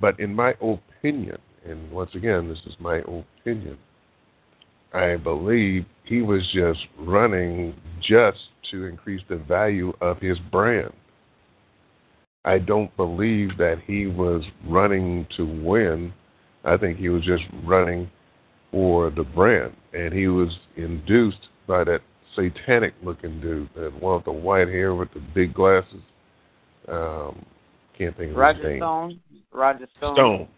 [0.00, 3.78] But in my opinion, and once again, this is my opinion,
[4.94, 8.38] I believe he was just running just
[8.70, 10.92] to increase the value of his brand.
[12.44, 16.12] I don't believe that he was running to win.
[16.64, 18.08] I think he was just running
[18.70, 19.74] for the brand.
[19.92, 22.00] And he was induced by that
[22.36, 26.02] satanic looking dude, that one with the white hair with the big glasses.
[26.86, 27.44] Um,
[27.96, 28.78] can't think of his Roger name.
[28.78, 29.20] Stone.
[29.52, 30.14] Roger Stone.
[30.14, 30.48] Stone.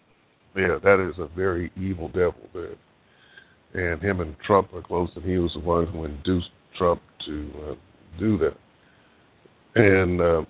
[0.56, 2.74] Yeah, that is a very evil devil there.
[3.76, 7.50] And him and Trump are close, and he was the one who induced Trump to
[7.68, 7.74] uh,
[8.18, 8.56] do that.
[9.74, 10.44] And uh,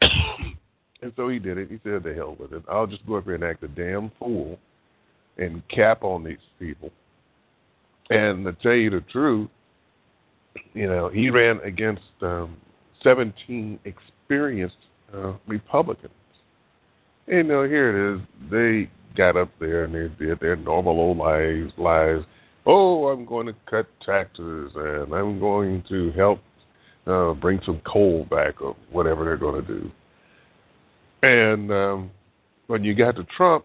[1.02, 1.70] and so he did it.
[1.70, 2.62] He said, "The hell with it.
[2.70, 4.58] I'll just go up here and act a damn fool,
[5.36, 6.90] and cap on these people."
[8.08, 9.50] And to tell you the truth,
[10.72, 12.56] you know, he ran against um,
[13.02, 14.76] 17 experienced
[15.14, 16.14] uh, Republicans.
[17.28, 18.26] And you know, here it is.
[18.50, 21.70] They got up there and they did their normal old lies.
[21.76, 22.24] Lies.
[22.72, 26.38] Oh, I'm going to cut taxes and I'm going to help
[27.04, 29.90] uh, bring some coal back or whatever they're going to do.
[31.24, 32.10] And um,
[32.68, 33.64] when you got to Trump,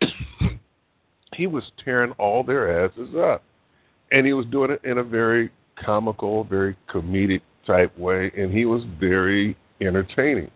[1.34, 3.44] he was tearing all their asses up,
[4.10, 5.50] and he was doing it in a very
[5.84, 10.50] comical, very comedic type way, and he was very entertaining.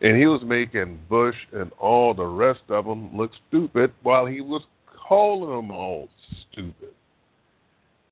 [0.00, 4.40] And he was making Bush and all the rest of them look stupid while he
[4.40, 4.62] was
[5.06, 6.08] calling them all
[6.50, 6.94] stupid.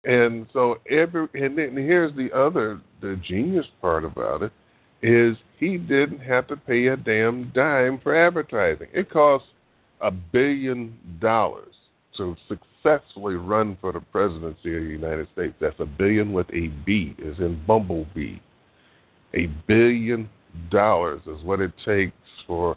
[0.04, 4.52] And so every and then here's the other the genius part about it
[5.02, 8.88] is he didn't have to pay a damn dime for advertising.
[8.92, 9.48] It costs
[10.00, 11.74] a billion dollars
[12.16, 15.54] to successfully run for the presidency of the United States.
[15.60, 18.38] That's a billion with a B, is in bumblebee.
[19.34, 20.28] A billion
[20.70, 22.12] dollars is what it takes
[22.46, 22.76] for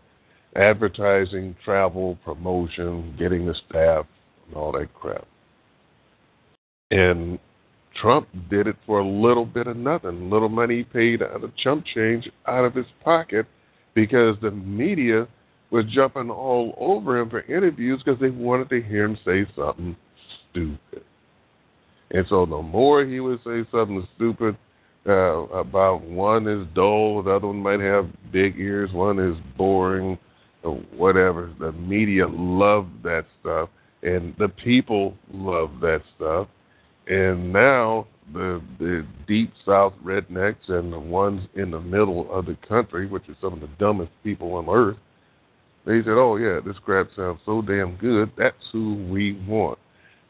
[0.56, 4.06] advertising, travel, promotion, getting the staff,
[4.48, 5.28] and all that crap.
[6.92, 7.40] And
[8.00, 11.86] Trump did it for a little bit of nothing, little money paid out of chump
[11.86, 13.48] change out of his pocket
[13.94, 15.28] because the media
[15.72, 19.96] was jumping all over him for interviews because they wanted to hear him say something
[20.52, 21.04] stupid.
[22.12, 24.56] And so the more he would say something stupid
[25.08, 30.20] uh, about one is dull, the other one might have big ears, one is boring,
[30.64, 31.52] or whatever.
[31.60, 33.70] The media loved that stuff,
[34.04, 36.48] and the people loved that stuff.
[37.08, 42.58] And now the the deep south rednecks and the ones in the middle of the
[42.68, 44.98] country, which are some of the dumbest people on earth,
[45.86, 48.32] they said, "Oh yeah, this crap sounds so damn good.
[48.38, 49.78] That's who we want."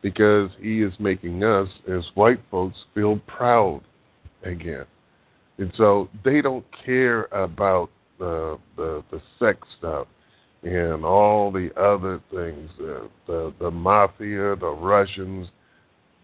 [0.02, 3.82] Because he is making us, as white folks, feel proud
[4.44, 4.86] again.
[5.58, 10.08] And so they don't care about the the, the sex stuff
[10.64, 15.48] and all the other things, uh, the the mafia, the Russians.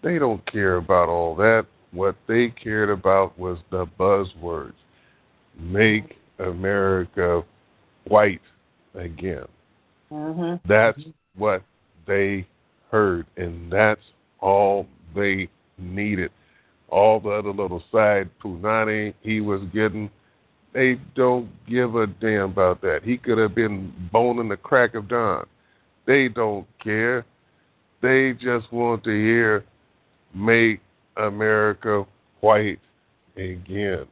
[0.04, 1.66] They don't care about all that.
[1.92, 4.74] What they cared about was the buzzwords:
[5.60, 7.44] make America
[8.08, 8.42] white
[8.96, 9.46] again.
[10.12, 10.68] Mm-hmm.
[10.68, 11.00] That's
[11.36, 11.64] what
[12.08, 12.48] they
[12.90, 14.02] heard, and that's
[14.40, 16.32] all they needed
[16.92, 20.10] all the other little side punani he was getting,
[20.74, 23.00] they don't give a damn about that.
[23.04, 25.46] He could have been boning the crack of dawn.
[26.06, 27.26] They don't care.
[28.02, 29.64] They just want to hear
[30.34, 30.80] make
[31.18, 32.06] America
[32.40, 32.80] white
[33.36, 34.06] again.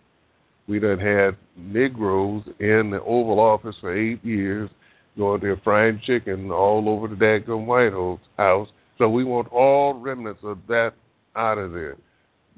[0.68, 4.70] We done had Negroes in the Oval Office for eight years,
[5.18, 7.94] going there frying chicken all over the daggone White
[8.38, 8.70] House.
[8.98, 10.94] So we want all remnants of that
[11.36, 11.98] out of there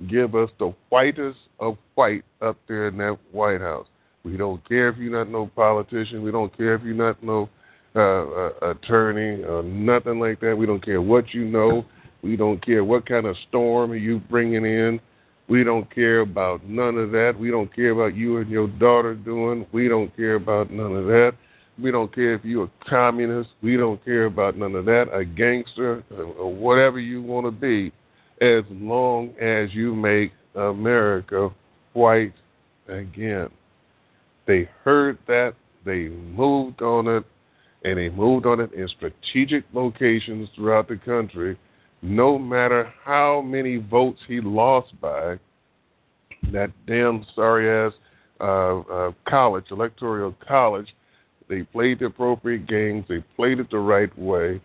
[0.09, 3.88] give us the whitest of white up there in that White House.
[4.24, 6.22] We don't care if you're not no politician.
[6.22, 7.49] We don't care if you're not no
[7.95, 10.55] uh, uh, attorney or nothing like that.
[10.55, 11.86] We don't care what you know.
[12.24, 14.99] We don't care what kind of storm you bringing in.
[15.47, 17.36] We don't care about none of that.
[17.38, 19.65] We don't care about you and your daughter doing.
[19.72, 21.34] We don't care about none of that.
[21.82, 23.49] We don't care if you're a communist.
[23.61, 25.07] We don't care about none of that.
[25.13, 27.91] A gangster or whatever you want to be
[28.41, 31.49] as long as you make America
[31.93, 32.34] white
[32.88, 33.49] again.
[34.47, 35.55] They heard that,
[35.86, 37.24] they moved on it,
[37.84, 41.57] and they moved on it in strategic locations throughout the country.
[42.02, 45.38] No matter how many votes he lost by,
[46.52, 47.93] that damn sorry ass
[48.39, 50.88] uh, uh, college, electoral college,
[51.47, 54.60] they played the appropriate games, they played it the right way,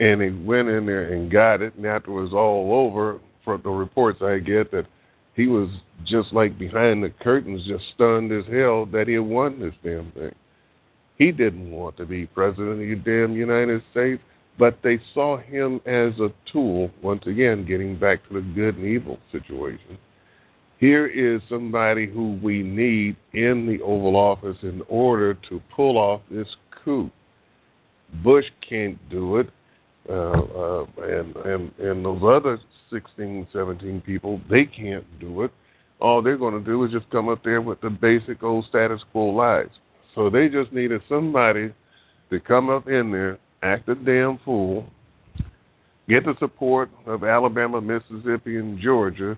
[0.00, 1.74] and he went in there and got it.
[1.76, 4.86] And after it was all over, from the reports I get, that
[5.34, 5.68] he was
[6.04, 10.10] just like behind the curtains, just stunned as hell that he had won this damn
[10.12, 10.34] thing.
[11.16, 14.22] He didn't want to be president of the damn United States,
[14.58, 18.86] but they saw him as a tool, once again, getting back to the good and
[18.86, 19.98] evil situation.
[20.78, 26.20] Here is somebody who we need in the Oval Office in order to pull off
[26.30, 26.48] this
[26.84, 27.10] coup.
[28.22, 29.50] Bush can't do it
[30.08, 32.58] uh, uh, and and and those other
[32.90, 35.50] 16, 17 people, they can't do it.
[35.98, 39.00] All they're going to do is just come up there with the basic old status
[39.12, 39.70] quo lies.
[40.14, 41.72] So they just needed somebody
[42.30, 44.86] to come up in there, act a damn fool,
[46.08, 49.36] get the support of Alabama, Mississippi, and Georgia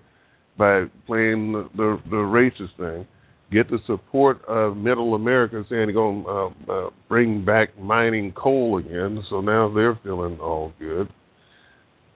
[0.57, 3.07] by playing the the, the racist thing,
[3.51, 8.31] get the support of Middle America saying they're going to uh, uh, bring back mining
[8.33, 9.23] coal again.
[9.29, 11.07] So now they're feeling all good.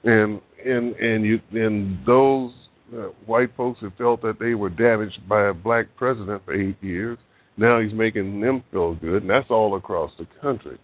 [0.03, 2.51] And and and you and those
[2.93, 6.81] uh, white folks who felt that they were damaged by a black president for eight
[6.81, 7.17] years,
[7.57, 10.77] now he's making them feel good, and that's all across the country.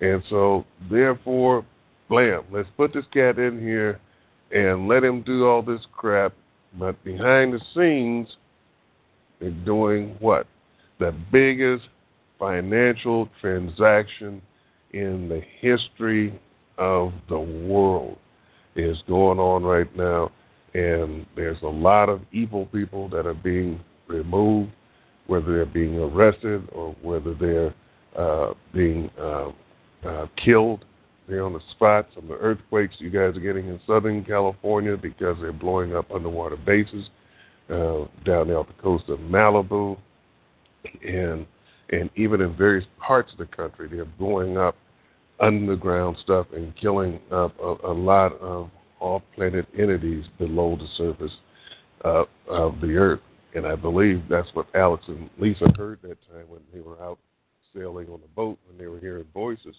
[0.00, 1.64] And so, therefore,
[2.08, 4.00] blam, let's put this cat in here
[4.50, 6.32] and let him do all this crap.
[6.78, 8.28] But behind the scenes,
[9.40, 10.46] they're doing what?
[10.98, 11.84] The biggest
[12.38, 14.40] financial transaction
[14.92, 16.38] in the history
[16.78, 18.18] of the world
[18.76, 20.30] is going on right now.
[20.74, 24.70] And there's a lot of evil people that are being removed,
[25.26, 27.74] whether they're being arrested or whether they're
[28.16, 29.50] uh, being uh,
[30.04, 30.84] uh, killed
[31.28, 32.08] there on the spot.
[32.14, 36.10] Some of the earthquakes you guys are getting in Southern California because they're blowing up
[36.10, 37.08] underwater bases
[37.70, 39.96] uh, down there off the coast of Malibu,
[41.06, 41.46] and
[41.90, 44.76] and even in various parts of the country, they're blowing up
[45.40, 48.70] underground stuff and killing up a, a lot of
[49.00, 51.32] off-planet entities below the surface
[52.04, 53.20] uh, of the Earth.
[53.54, 57.18] And I believe that's what Alex and Lisa heard that time when they were out
[57.74, 59.74] sailing on the boat when they were hearing voices.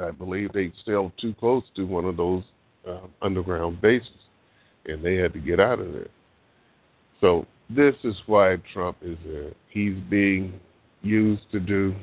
[0.00, 2.42] I believe they sailed too close to one of those
[2.88, 4.10] uh, underground bases.
[4.86, 6.08] and they had to get out of there.
[7.20, 9.52] So this is why Trump is there.
[9.70, 10.60] He's being
[11.02, 11.94] used to do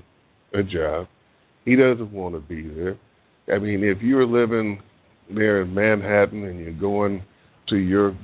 [0.54, 1.08] a job.
[1.66, 2.98] He doesn't want to be there.
[3.54, 4.82] I mean, if you're living
[5.30, 7.24] there in Manhattan and you're going
[7.68, 8.18] to your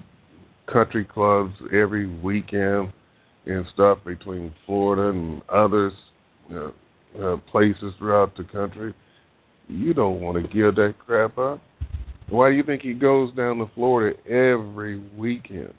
[0.71, 2.91] country clubs every weekend
[3.45, 5.93] and stuff between Florida and others
[6.53, 6.69] uh,
[7.21, 8.93] uh, places throughout the country,
[9.67, 11.61] you don't want to give that crap up.
[12.29, 15.73] Why do you think he goes down to Florida every weekend?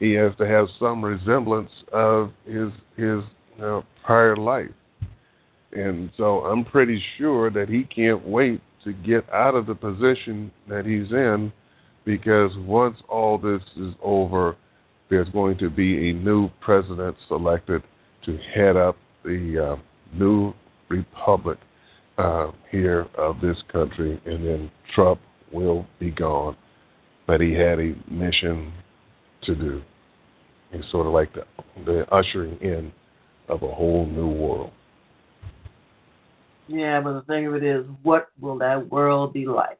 [0.00, 3.22] He has to have some resemblance of his his
[3.62, 4.70] uh, prior life,
[5.72, 10.50] and so I'm pretty sure that he can't wait to get out of the position
[10.68, 11.52] that he's in,
[12.04, 14.56] because once all this is over,
[15.08, 17.84] there's going to be a new president selected
[18.24, 20.52] to head up the uh, new
[20.88, 21.58] republic
[22.18, 25.20] uh, here of this country, and then Trump
[25.52, 26.56] will be gone.
[27.26, 28.72] But he had a mission
[29.44, 29.82] to do.
[30.72, 31.44] It's sort of like the,
[31.84, 32.92] the ushering in
[33.48, 34.72] of a whole new world.
[36.68, 39.78] Yeah, but the thing of it is, what will that world be like?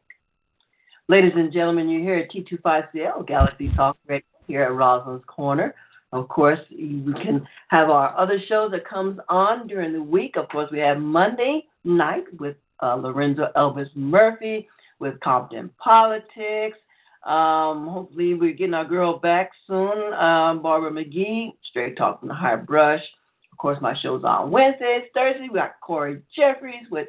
[1.09, 5.75] Ladies and gentlemen, you're here at T25CL Galaxy Talk Radio here at Rosalind's Corner.
[6.13, 10.37] Of course, we can have our other shows that comes on during the week.
[10.37, 14.69] Of course, we have Monday night with uh, Lorenzo Elvis Murphy
[14.99, 16.79] with Compton Politics.
[17.25, 22.35] Um, hopefully, we're getting our girl back soon, um, Barbara McGee, Straight Talk from the
[22.35, 23.03] High Brush.
[23.53, 25.05] Of course, my show's on Wednesdays.
[25.15, 27.09] Thursday, we got Corey Jeffries with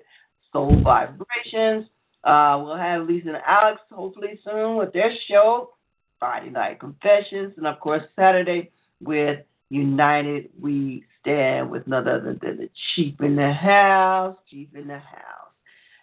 [0.52, 1.88] Soul Vibrations.
[2.24, 5.72] Uh, we'll have Lisa and Alex hopefully soon with their show,
[6.20, 7.54] Friday Night Confessions.
[7.58, 8.72] And of course, Saturday
[9.02, 14.38] with United We Stand with none other than the Chief in the House.
[14.50, 15.50] Chief in the House.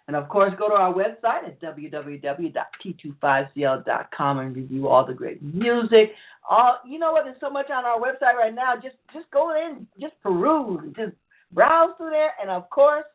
[0.07, 6.13] And of course, go to our website at www.t25cl.com and review all the great music.
[6.49, 7.23] All you know what?
[7.23, 8.75] There's so much on our website right now.
[8.75, 11.13] Just just go in, just peruse, just
[11.53, 13.05] browse through there, and of course,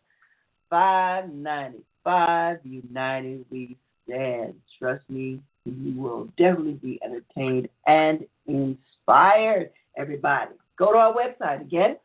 [0.71, 3.77] five ninety five United We
[4.09, 4.55] Stand.
[4.79, 9.71] Trust me, you will definitely be entertained and inspired.
[9.99, 11.97] Everybody, go to our website again,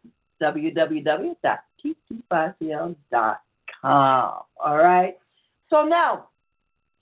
[0.41, 3.35] www.t25cl.com.
[3.83, 5.17] All right.
[5.69, 6.27] So now,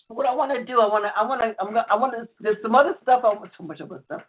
[0.08, 2.14] what I want to do, I want to, I want to, I'm gonna, I want
[2.14, 2.28] to.
[2.40, 3.22] There's some other stuff.
[3.24, 4.22] I want so much other stuff,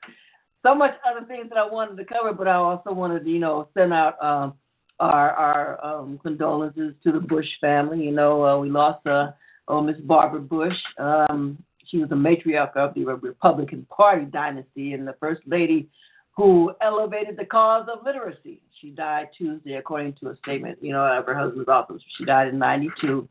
[0.63, 3.39] so much other things that I wanted to cover, but I also wanted to, you
[3.39, 4.55] know, send out um,
[4.99, 8.05] our our um, condolences to the Bush family.
[8.05, 9.33] You know, uh, we lost uh,
[9.69, 10.77] oh Miss Barbara Bush.
[10.99, 15.89] Um, she was a matriarch of the Republican Party dynasty and the first lady
[16.37, 18.61] who elevated the cause of literacy.
[18.81, 22.03] She died Tuesday, according to a statement, you know, of her husband's office.
[22.17, 23.29] She died in '92.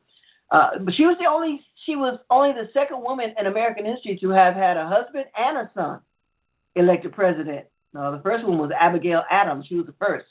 [0.51, 4.17] Uh, but she was the only she was only the second woman in American history
[4.19, 5.99] to have had a husband and a son
[6.75, 7.65] elected president.
[7.93, 9.65] No, the first one was Abigail Adams.
[9.67, 10.25] She was the first.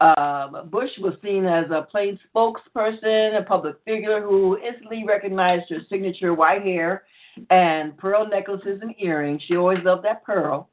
[0.00, 5.78] Uh, Bush was seen as a plain spokesperson, a public figure who instantly recognized her
[5.88, 7.04] signature white hair
[7.50, 9.42] and pearl necklaces and earrings.
[9.46, 10.68] She always loved that pearl.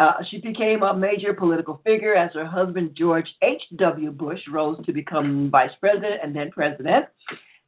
[0.00, 4.10] Uh, she became a major political figure as her husband, George H.W.
[4.12, 7.04] Bush, rose to become vice president and then president.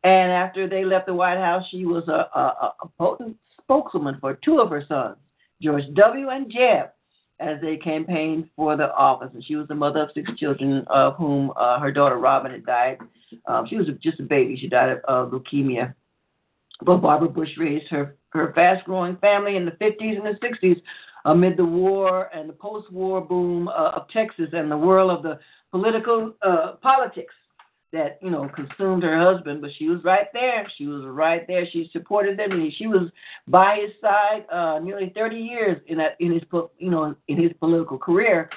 [0.03, 4.39] And after they left the White House, she was a, a, a potent spokeswoman for
[4.43, 5.18] two of her sons,
[5.61, 6.30] George W.
[6.30, 6.93] and Jeb,
[7.39, 9.28] as they campaigned for the office.
[9.35, 12.64] And she was the mother of six children, of whom uh, her daughter Robin had
[12.64, 12.97] died.
[13.45, 14.57] Um, she was just a baby.
[14.57, 15.93] She died of leukemia.
[16.80, 20.80] But Barbara Bush raised her, her fast growing family in the 50s and the 60s
[21.25, 25.39] amid the war and the post-war boom uh, of Texas and the whirl of the
[25.70, 27.35] political uh, politics
[27.93, 29.61] that you know consumed her husband.
[29.61, 30.66] But she was right there.
[30.77, 31.66] She was right there.
[31.70, 33.11] She supported them, and she was
[33.47, 36.43] by his side uh, nearly 30 years in that in his
[36.79, 38.51] you know in his political career.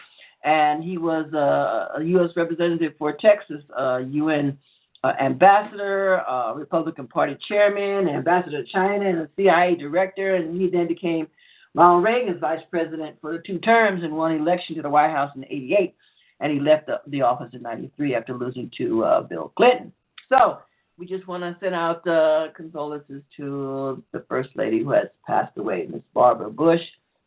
[0.44, 2.30] And he was uh, a U.S.
[2.36, 4.56] representative for Texas, uh, UN
[5.04, 10.36] uh, ambassador, uh, Republican Party chairman, ambassador to China, and a CIA director.
[10.36, 11.28] And he then became
[11.76, 15.44] Ronald Reagan's vice president for two terms and won election to the White House in
[15.44, 15.94] 88,
[16.40, 19.92] and he left the, the office in 93 after losing to uh, Bill Clinton.
[20.30, 20.60] So
[20.98, 25.58] we just want to send out uh, condolences to the First Lady who has passed
[25.58, 26.82] away, Miss Barbara Bush,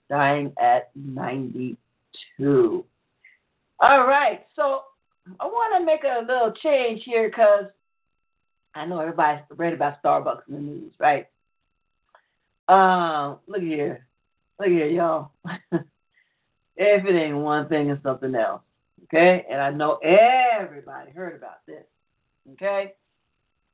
[0.09, 1.77] dying at 92.
[3.81, 4.85] All right, so
[5.39, 7.67] I want to make a little change here because
[8.75, 11.27] I know everybody's read about Starbucks in the news, right?
[12.67, 14.08] Uh, look here.
[14.59, 15.31] Look here, y'all.
[15.73, 18.63] if it ain't one thing, it's something else.
[19.05, 19.47] Okay?
[19.49, 21.85] And I know everybody heard about this.
[22.53, 22.95] Okay?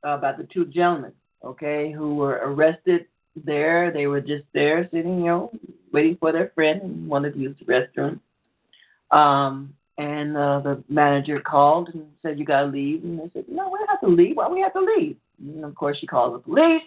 [0.03, 1.13] About the two gentlemen,
[1.43, 3.07] okay, who were arrested
[3.43, 3.91] there.
[3.91, 5.51] They were just there sitting, you know,
[5.91, 8.19] waiting for their friend and wanted to use the restroom.
[9.09, 13.69] Um, and uh, the manager called and said, "You gotta leave." And they said, "No,
[13.69, 14.35] we don't have to leave.
[14.35, 16.83] Why we have to leave?" And of course, she called the police,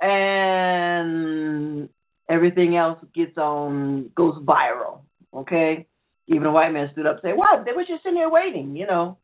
[0.00, 1.88] and
[2.28, 5.00] everything else gets on goes viral.
[5.32, 5.86] Okay,
[6.26, 7.64] even a white man stood up and said, "What?
[7.64, 9.18] They were just sitting there waiting," you know.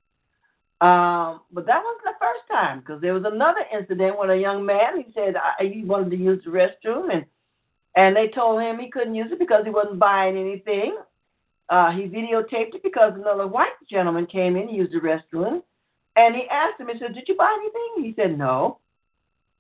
[0.81, 4.65] Um, but that wasn't the first time because there was another incident when a young
[4.65, 7.27] man he said he wanted to use the restroom and
[7.97, 10.97] and they told him he couldn't use it because he wasn't buying anything.
[11.69, 15.63] Uh, he videotaped it because another white gentleman came in, used the restroom,
[16.17, 18.05] and he asked him, he said, Did you buy anything?
[18.05, 18.79] He said, No.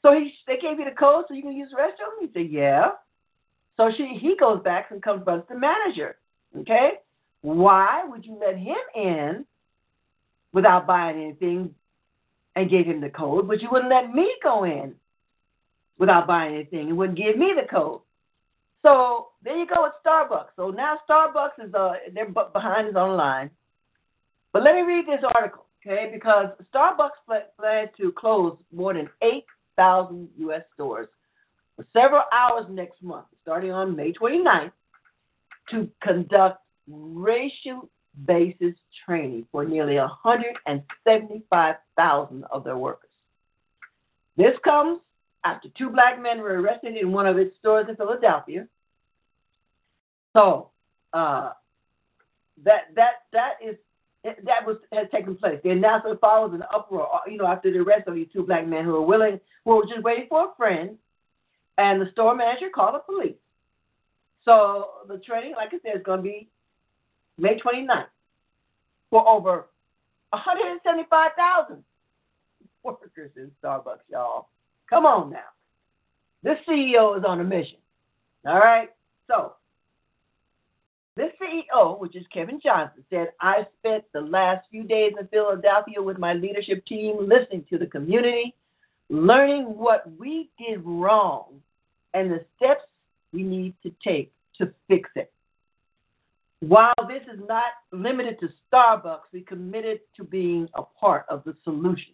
[0.02, 2.20] So he they gave you the code so you can use the restroom?
[2.20, 2.90] He said, Yeah.
[3.76, 6.16] So she he goes back and confronts the manager.
[6.58, 6.92] Okay?
[7.42, 9.44] Why would you let him in
[10.52, 11.74] without buying anything
[12.56, 14.94] and gave him the code, but you wouldn't let me go in
[15.98, 18.00] without buying anything and wouldn't give me the code?
[18.82, 20.50] So there you go with Starbucks.
[20.56, 23.50] So now Starbucks is uh they're behind us online.
[24.52, 26.10] But let me read this article, okay?
[26.12, 30.62] Because Starbucks plans to close more than 8,000 U.S.
[30.74, 31.06] stores
[31.92, 34.70] several hours next month, starting on May 29th,
[35.70, 37.90] to conduct racial
[38.26, 38.56] bias
[39.06, 43.10] training for nearly 175,000 of their workers.
[44.36, 45.00] This comes
[45.44, 48.66] after two black men were arrested in one of its stores in Philadelphia.
[50.32, 50.70] So
[51.12, 51.50] uh,
[52.64, 53.76] that that that is
[54.24, 55.58] that was has taken place.
[55.62, 58.84] The announcement follows an uproar, you know, after the arrest of these two black men
[58.84, 60.98] who were willing, who were just waiting for a friend,
[61.80, 63.36] and the store manager called the police.
[64.44, 66.48] So the training, like I said, is going to be
[67.38, 68.04] May 29th
[69.08, 69.66] for over
[70.30, 71.82] 175,000
[72.82, 74.48] workers in Starbucks, y'all.
[74.90, 75.38] Come on now.
[76.42, 77.78] This CEO is on a mission.
[78.46, 78.90] All right?
[79.26, 79.54] So,
[81.16, 86.02] this CEO, which is Kevin Johnson, said, I spent the last few days in Philadelphia
[86.02, 88.54] with my leadership team listening to the community,
[89.08, 91.60] learning what we did wrong,
[92.14, 92.82] and the steps
[93.32, 95.32] we need to take to fix it.
[96.60, 101.54] While this is not limited to Starbucks, we committed to being a part of the
[101.64, 102.12] solution.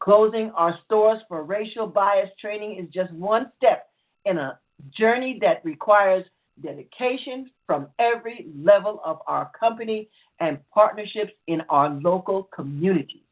[0.00, 3.88] Closing our stores for racial bias training is just one step
[4.26, 4.58] in a
[4.90, 6.24] journey that requires
[6.62, 10.08] dedication from every level of our company
[10.40, 13.22] and partnerships in our local communities.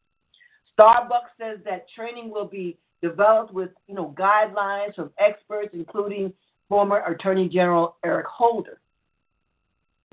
[0.78, 6.32] Starbucks says that training will be developed with you know guidelines from experts, including
[6.68, 8.80] former Attorney General Eric Holder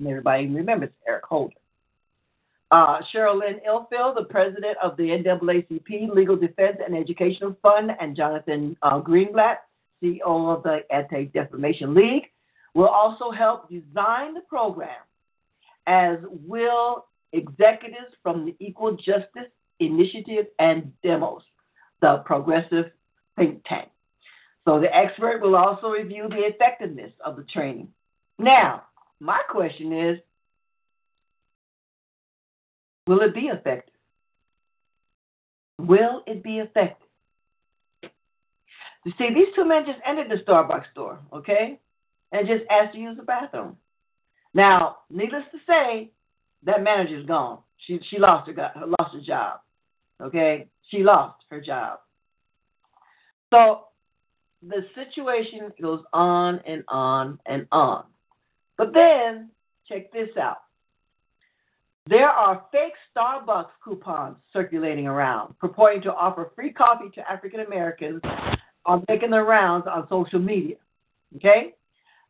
[0.00, 1.54] and everybody remembers Eric Holder.
[2.70, 8.14] Uh, Cheryl Lynn Ifill, the president of the NAACP Legal Defense and Educational Fund, and
[8.14, 9.56] Jonathan uh, Greenblatt,
[10.02, 10.20] CEO
[10.56, 12.26] of the Anti Defamation League,
[12.74, 15.00] will also help design the program,
[15.86, 21.42] as will executives from the Equal Justice Initiative and Demos,
[22.00, 22.90] the progressive
[23.36, 23.88] think tank.
[24.66, 27.88] So the expert will also review the effectiveness of the training.
[28.38, 28.84] Now,
[29.20, 30.18] my question is
[33.06, 33.94] will it be effective?
[35.78, 37.08] Will it be effective?
[39.04, 41.78] You see, these two men just entered the Starbucks store, okay,
[42.32, 43.76] and just asked to use the bathroom.
[44.52, 46.10] Now, needless to say,
[46.64, 47.58] that manager's gone.
[47.86, 49.60] She she lost her got, lost her job.
[50.20, 52.00] Okay, she lost her job.
[53.52, 53.84] So
[54.66, 58.04] the situation goes on and on and on.
[58.76, 59.50] But then,
[59.88, 60.62] check this out.
[62.08, 68.22] There are fake Starbucks coupons circulating around, purporting to offer free coffee to African Americans,
[68.86, 70.76] are making their rounds on social media.
[71.36, 71.74] Okay?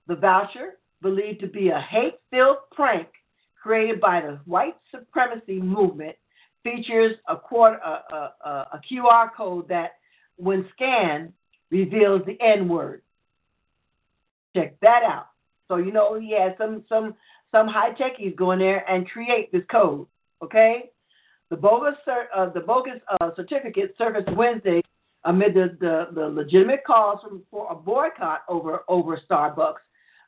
[0.08, 3.06] The voucher, believed to be a hate filled prank
[3.62, 6.16] created by the white supremacy movement,
[6.62, 9.92] features a, quarter, a, a, a QR code that,
[10.36, 11.32] when scanned,
[11.70, 13.02] reveals the N word.
[14.54, 15.28] Check that out.
[15.68, 17.14] So you know he had some some
[17.52, 20.06] some high techies go in there and create this code.
[20.42, 20.90] Okay,
[21.50, 24.80] the bogus uh, the bogus uh, certificate surfaced Wednesday
[25.24, 29.84] amid the, the, the legitimate calls from, for a boycott over over Starbucks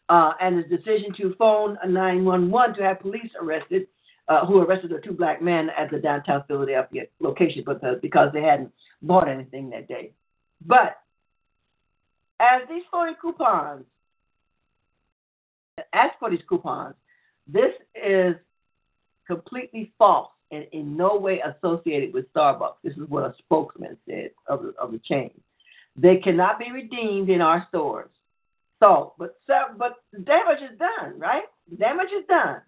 [0.09, 3.87] uh, and his decision to phone a 911 to have police arrested.
[4.31, 8.43] Uh, who arrested the two black men at the downtown Philadelphia location because, because they
[8.43, 8.72] hadn't
[9.03, 10.12] bought anything that day.
[10.64, 10.99] But
[12.39, 13.85] as these phony coupons
[15.93, 16.95] as for these coupons.
[17.47, 18.35] This is
[19.26, 22.76] completely false and in no way associated with Starbucks.
[22.83, 25.31] This is what a spokesman said of the, of the chain.
[25.97, 28.11] They cannot be redeemed in our stores.
[28.81, 31.43] So, but so, but the damage is done, right?
[31.78, 32.62] Damage is done.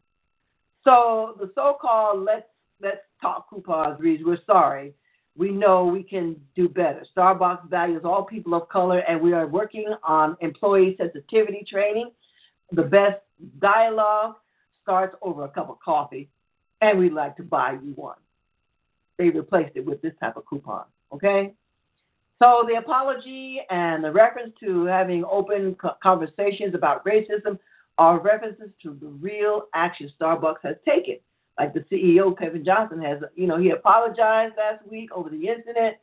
[0.84, 2.46] So the so-called let's
[2.80, 4.94] let's talk coupons reads, we're sorry.
[5.36, 7.06] We know we can do better.
[7.16, 12.10] Starbucks values all people of color, and we are working on employee sensitivity training.
[12.72, 13.20] The best
[13.60, 14.34] dialogue
[14.82, 16.28] starts over a cup of coffee,
[16.82, 18.18] and we'd like to buy you one.
[19.16, 20.84] They replaced it with this type of coupon.
[21.12, 21.54] Okay?
[22.38, 27.58] So the apology and the reference to having open conversations about racism
[27.98, 31.18] are references to the real action Starbucks has taken.
[31.58, 35.96] Like the CEO Kevin Johnson has, you know, he apologized last week over the incident,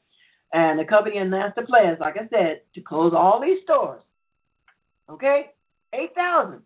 [0.54, 4.04] and the company announced the plans, like I said, to close all these stores.
[5.10, 5.52] Okay,
[5.94, 6.62] eight thousand.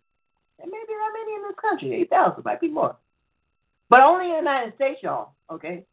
[0.58, 1.94] There may be that many in this country.
[1.94, 2.96] Eight thousand might be more,
[3.88, 5.32] but only in the United States, y'all.
[5.50, 5.84] Okay,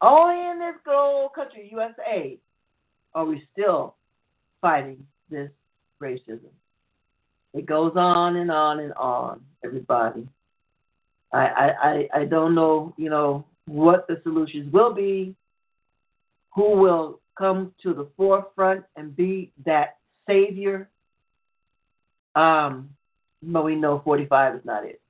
[0.00, 2.38] only in this good old country, USA,
[3.14, 3.96] are we still
[4.60, 5.50] fighting this
[6.00, 6.50] racism.
[7.54, 10.26] It goes on and on and on, everybody.
[11.32, 15.34] I, I, I don't know, you know, what the solutions will be,
[16.54, 19.98] who will come to the forefront and be that
[20.28, 20.88] savior.
[22.34, 22.90] Um,
[23.42, 25.00] but we know 45 is not it.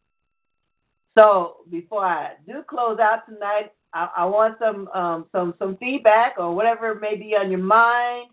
[1.17, 6.35] So before I do close out tonight, I, I want some um, some some feedback
[6.39, 8.31] or whatever may be on your mind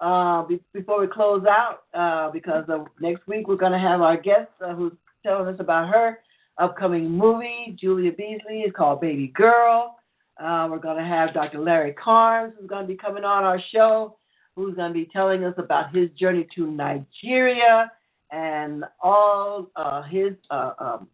[0.00, 2.64] uh, be, before we close out, uh, because
[3.00, 4.92] next week we're going to have our guest uh, who's
[5.24, 6.18] telling us about her
[6.58, 7.76] upcoming movie.
[7.80, 9.98] Julia Beasley is called Baby Girl.
[10.38, 11.60] Uh, we're going to have Dr.
[11.60, 14.16] Larry Carnes who's going to be coming on our show,
[14.54, 17.90] who's going to be telling us about his journey to Nigeria
[18.30, 21.08] and all uh, his, um,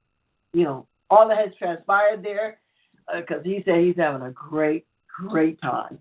[0.52, 2.58] you know, all that has transpired there,
[3.14, 5.98] because he said he's having a great, great time.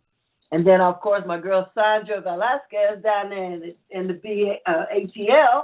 [0.52, 4.56] And then, of course, my girl Sandra Velasquez down there in the, in the B,
[4.66, 5.64] uh, ATL,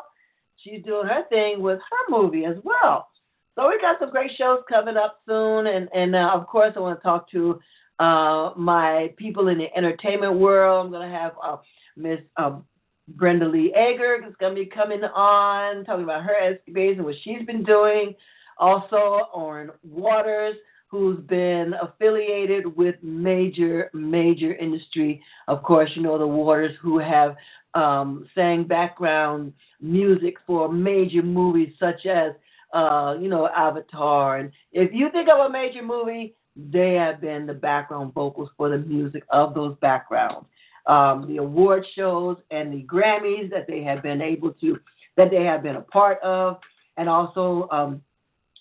[0.58, 3.10] she's doing her thing with her movie as well.
[3.56, 6.80] So we got some great shows coming up soon, and and uh, of course I
[6.80, 7.60] want to talk to
[8.00, 10.86] uh, my people in the entertainment world.
[10.86, 11.58] I'm going to have uh,
[11.96, 12.66] Miss um,
[13.10, 17.16] Brenda Lee Eager is going to be coming on, talking about her escapades and what
[17.24, 18.14] she's been doing.
[18.60, 20.56] Also, Oren Waters
[20.88, 25.22] who's been affiliated with major, major industry.
[25.48, 27.36] Of course, you know the Waters who have
[27.74, 32.32] um, sang background music for major movies such as,
[32.74, 34.38] uh, you know, Avatar.
[34.38, 38.70] And if you think of a major movie, they have been the background vocals for
[38.70, 40.48] the music of those backgrounds.
[40.88, 44.80] Um, the award shows and the Grammys that they have been able to,
[45.18, 46.60] that they have been a part of,
[46.96, 48.02] and also um,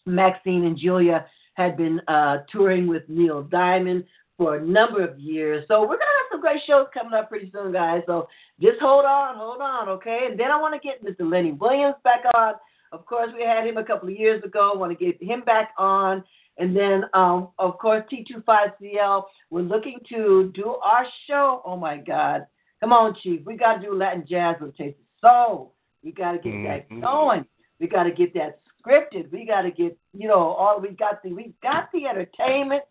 [0.07, 1.25] Maxine and Julia
[1.57, 4.05] had been uh, touring with Neil Diamond
[4.37, 5.65] for a number of years.
[5.67, 8.03] So we're gonna have some great shows coming up pretty soon, guys.
[8.07, 8.29] So
[8.61, 10.29] just hold on, hold on, okay?
[10.31, 11.31] And then I want to get Mr.
[11.31, 12.55] Lenny Williams back on.
[12.93, 14.73] Of course, we had him a couple of years ago.
[14.75, 16.23] I want to get him back on.
[16.59, 21.63] And then, um, of course, T25CL, we're looking to do our show.
[21.65, 22.47] Oh, my God.
[22.81, 23.41] Come on, Chief.
[23.45, 25.75] We got to do Latin jazz with Taste Soul.
[26.03, 27.01] We got to get mm-hmm.
[27.01, 27.45] that going.
[27.81, 29.31] We got to get that scripted.
[29.33, 32.83] We got to get, you know, all we got the we got the entertainment,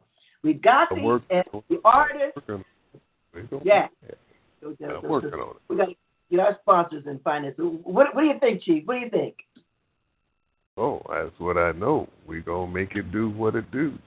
[0.43, 2.39] we got the work, uh, the artists.
[3.63, 3.87] Yeah.
[4.61, 5.61] So, so, working on it.
[5.69, 5.95] We got to
[6.31, 7.55] get our sponsors and finance.
[7.57, 8.85] What, what do you think, Chief?
[8.85, 9.35] What do you think?
[10.77, 12.09] Oh, that's what I know.
[12.27, 13.97] We gonna make it do what it do.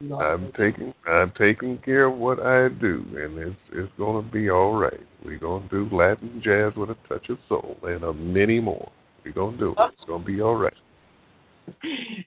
[0.00, 0.20] No.
[0.20, 4.74] I'm taking I'm taking care of what I do, and it's it's gonna be all
[4.76, 5.00] right.
[5.24, 8.90] We're gonna do Latin jazz with a touch of soul, and a many more.
[9.24, 9.78] We're gonna do it.
[9.92, 10.74] It's gonna be all right.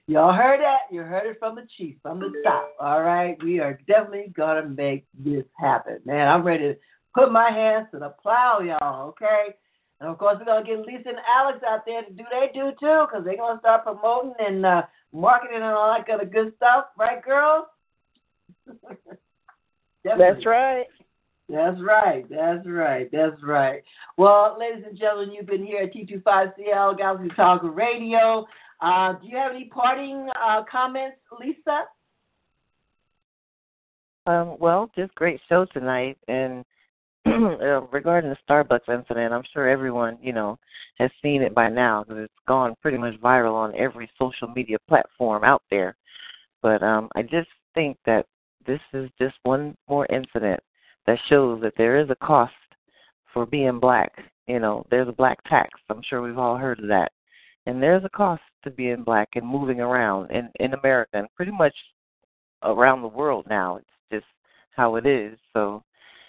[0.06, 0.80] Y'all heard that?
[0.90, 2.72] You heard it from the chief, from the top.
[2.80, 6.28] All right, we are definitely gonna make this happen, man.
[6.28, 6.76] I'm ready to
[7.14, 9.08] put my hands to the plow, y'all.
[9.08, 9.54] Okay,
[10.00, 12.72] and of course we're gonna get Lisa and Alex out there to do they do
[12.80, 14.82] too, because they're gonna start promoting and uh,
[15.12, 17.66] marketing and all that kind of good stuff, right, girls?
[20.04, 20.86] That's right.
[21.48, 22.24] That's right.
[22.30, 23.08] That's right.
[23.12, 23.82] That's right.
[24.16, 28.46] Well, ladies and gentlemen, you've been here at T25CL Galaxy Talk Radio.
[28.82, 31.84] Uh, do you have any parting uh, comments, Lisa?
[34.26, 36.64] Um, well, just great show tonight, and
[37.26, 40.58] uh, regarding the Starbucks incident, I'm sure everyone you know
[40.98, 44.78] has seen it by now because it's gone pretty much viral on every social media
[44.88, 45.96] platform out there.
[46.60, 48.26] But um, I just think that
[48.66, 50.60] this is just one more incident
[51.06, 52.52] that shows that there is a cost
[53.32, 54.12] for being black.
[54.48, 55.70] You know, there's a black tax.
[55.88, 57.12] I'm sure we've all heard of that.
[57.66, 61.52] And there's a cost to being black and moving around in in America and pretty
[61.52, 61.74] much
[62.62, 63.76] around the world now.
[63.76, 64.26] It's just
[64.76, 65.38] how it is.
[65.52, 65.82] So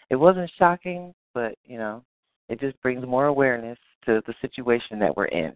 [0.10, 2.04] it wasn't shocking, but you know,
[2.50, 5.54] it just brings more awareness to the situation that we're in.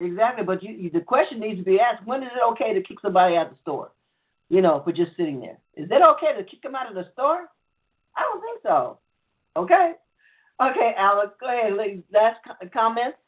[0.00, 2.82] Exactly, but you, you, the question needs to be asked: When is it okay to
[2.82, 3.90] kick somebody out of the store?
[4.48, 5.58] You know, for just sitting there.
[5.76, 7.48] Is it okay to kick them out of the store?
[8.16, 8.98] I don't think so.
[9.56, 9.92] Okay.
[10.60, 11.72] Okay, Alex, go ahead.
[12.12, 12.38] Last
[12.72, 13.18] comments.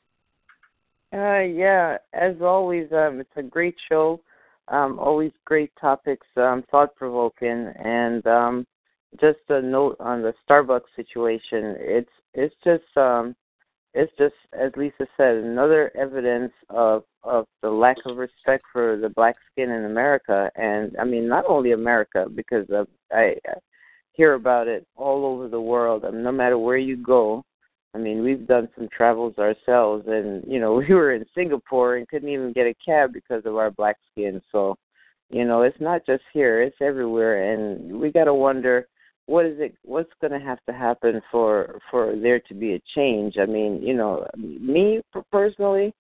[1.13, 4.21] Uh, yeah, as always, um, it's a great show.
[4.69, 8.67] Um, always great topics, um, thought provoking, and um,
[9.21, 11.75] just a note on the Starbucks situation.
[11.79, 13.35] It's it's just um,
[13.95, 19.09] it's just as Lisa said, another evidence of of the lack of respect for the
[19.09, 23.55] black skin in America, and I mean not only America because of, I, I
[24.13, 26.05] hear about it all over the world.
[26.05, 27.45] I mean, no matter where you go,
[27.95, 32.09] I mean we've done some travels ourselves, and you know we were in Singapore and
[32.09, 34.41] couldn't even get a cab because of our black skin.
[34.53, 34.77] So,
[35.31, 38.87] you know, it's not just here; it's everywhere, and we got to wonder
[39.31, 42.83] what is it what's going to have to happen for for there to be a
[42.97, 45.95] change i mean you know me personally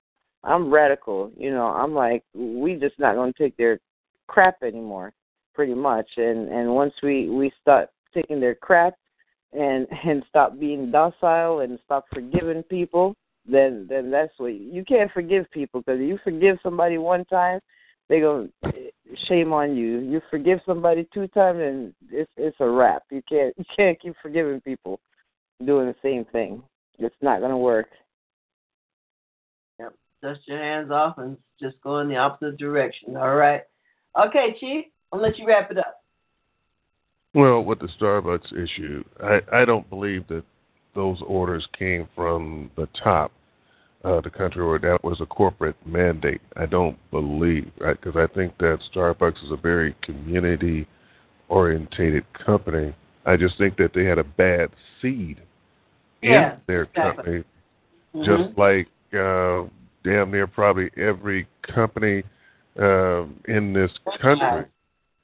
[0.44, 3.80] i'm radical you know i'm like we just not going to take their
[4.28, 5.14] crap anymore
[5.54, 8.96] pretty much and and once we we start taking their crap
[9.54, 15.12] and and stop being docile and stop forgiving people then then that's what you can't
[15.12, 17.60] forgive people because you forgive somebody one time
[18.10, 18.50] they go
[19.28, 20.00] shame on you.
[20.00, 23.04] You forgive somebody two times and it's it's a wrap.
[23.12, 25.00] You can't you can't keep forgiving people
[25.66, 26.64] doing the same thing.
[26.98, 27.88] It's not gonna work.
[29.80, 29.94] Yep.
[30.24, 33.16] Dust your hands off and just go in the opposite direction.
[33.16, 33.62] All right.
[34.20, 35.99] Okay, Chief, I'll let you wrap it up.
[37.34, 40.44] Well, with the Starbucks issue, I, I don't believe that
[40.96, 43.32] those orders came from the top
[44.04, 46.42] uh, the country or that was a corporate mandate.
[46.56, 48.00] I don't believe, right?
[48.00, 50.88] Because I think that Starbucks is a very community
[51.50, 52.96] orientated company.
[53.26, 54.70] I just think that they had a bad
[55.02, 55.42] seed
[56.22, 57.04] yeah, in their exactly.
[57.04, 57.44] company,
[58.16, 58.24] mm-hmm.
[58.24, 59.68] just like uh,
[60.04, 62.24] damn near probably every company
[62.80, 64.66] uh, in this country.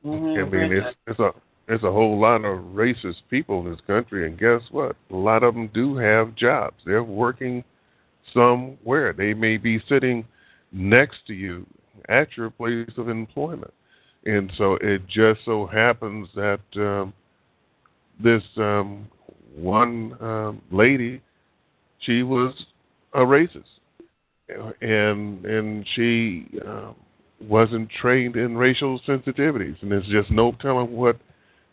[0.05, 0.39] Mm-hmm.
[0.39, 1.31] I mean, it's it's a
[1.67, 4.95] there's a whole lot of racist people in this country, and guess what?
[5.11, 6.75] A lot of them do have jobs.
[6.85, 7.63] They're working
[8.33, 9.13] somewhere.
[9.13, 10.25] They may be sitting
[10.71, 11.65] next to you
[12.09, 13.73] at your place of employment.
[14.25, 17.13] And so it just so happens that um,
[18.23, 19.07] this um,
[19.55, 21.21] one um, lady,
[21.99, 22.53] she was
[23.13, 23.63] a racist,
[24.81, 26.91] and and she uh,
[27.41, 31.17] wasn't trained in racial sensitivities, and there's just no telling what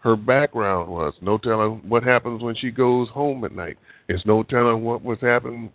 [0.03, 3.78] her background was, no telling what happens when she goes home at night.
[4.09, 5.70] It's no telling what was happening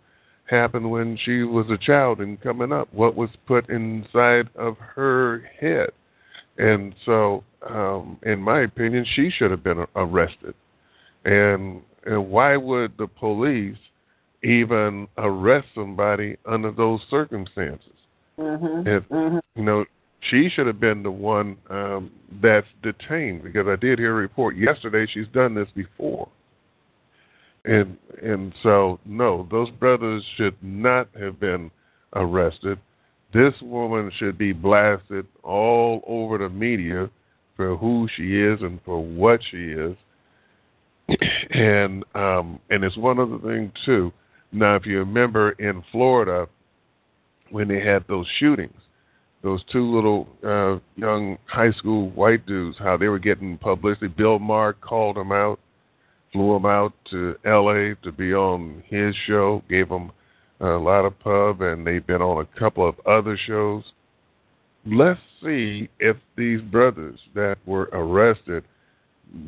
[0.50, 5.42] happened when she was a child and coming up, what was put inside of her
[5.58, 5.90] head.
[6.58, 10.54] And so, um, in my opinion, she should have been arrested.
[11.24, 13.76] And, and why would the police
[14.42, 17.92] even arrest somebody under those circumstances?
[18.38, 18.88] Mm-hmm.
[18.88, 19.38] If, mm-hmm.
[19.54, 19.84] You know,
[20.30, 22.10] she should have been the one um,
[22.42, 25.10] that's detained because I did hear a report yesterday.
[25.12, 26.28] She's done this before
[27.68, 31.70] and and so no, those brothers should not have been
[32.14, 32.78] arrested.
[33.32, 37.10] This woman should be blasted all over the media
[37.56, 39.96] for who she is and for what she is.
[41.50, 44.12] and um and it's one other thing too.
[44.50, 46.48] Now if you remember in Florida
[47.50, 48.80] when they had those shootings,
[49.42, 54.08] those two little uh young high school white dudes, how they were getting publicity.
[54.08, 55.60] Bill Maher called them out
[56.32, 57.94] flew them out to L.A.
[58.02, 60.10] to be on his show, gave them
[60.60, 63.84] a lot of pub, and they've been on a couple of other shows.
[64.86, 68.64] Let's see if these brothers that were arrested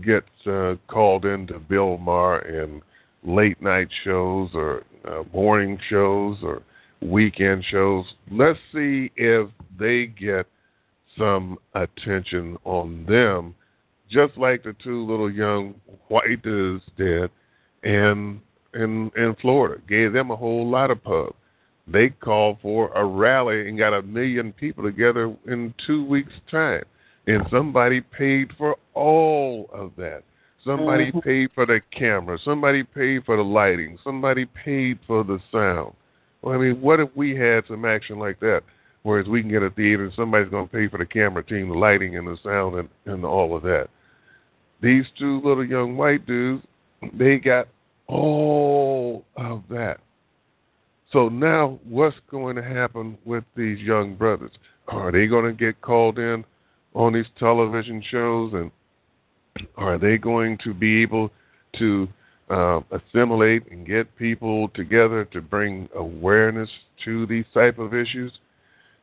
[0.04, 2.82] get uh, called into Bill Maher and
[3.24, 6.62] late night shows or uh, morning shows or
[7.00, 8.06] weekend shows.
[8.30, 9.48] Let's see if
[9.78, 10.46] they get
[11.18, 13.54] some attention on them
[14.10, 15.74] just like the two little young
[16.08, 17.30] white dudes did
[17.82, 18.40] in
[18.74, 19.80] in in Florida.
[19.88, 21.34] Gave them a whole lot of pub.
[21.86, 26.84] They called for a rally and got a million people together in two weeks' time.
[27.26, 30.22] And somebody paid for all of that.
[30.64, 31.20] Somebody mm-hmm.
[31.20, 32.38] paid for the camera.
[32.44, 33.98] Somebody paid for the lighting.
[34.04, 35.94] Somebody paid for the sound.
[36.42, 38.62] Well, I mean, what if we had some action like that?
[39.02, 41.68] Whereas we can get a theater and somebody's going to pay for the camera team,
[41.68, 43.88] the lighting, and the sound, and, and all of that.
[44.82, 46.64] These two little young white dudes,
[47.14, 47.68] they got
[48.06, 50.00] all of that.
[51.12, 54.52] So now what's going to happen with these young brothers?
[54.88, 56.44] Are they going to get called in
[56.94, 58.70] on these television shows and
[59.76, 61.30] are they going to be able
[61.78, 62.08] to
[62.50, 66.68] uh, assimilate and get people together to bring awareness
[67.04, 68.32] to these type of issues.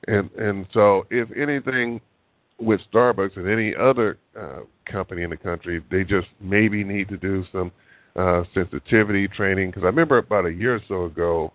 [0.08, 2.02] And and so, if anything,
[2.60, 7.18] with Starbucks and any other uh, company in the country, they just maybe need to
[7.18, 7.72] do some
[8.16, 9.70] uh, sensitivity training.
[9.70, 11.54] Because I remember about a year or so ago,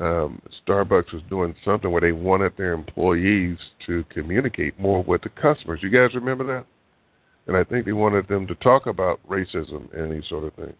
[0.00, 5.28] um, Starbucks was doing something where they wanted their employees to communicate more with the
[5.30, 5.80] customers.
[5.82, 6.66] You guys remember that?
[7.46, 10.76] And I think they wanted them to talk about racism and these sort of things.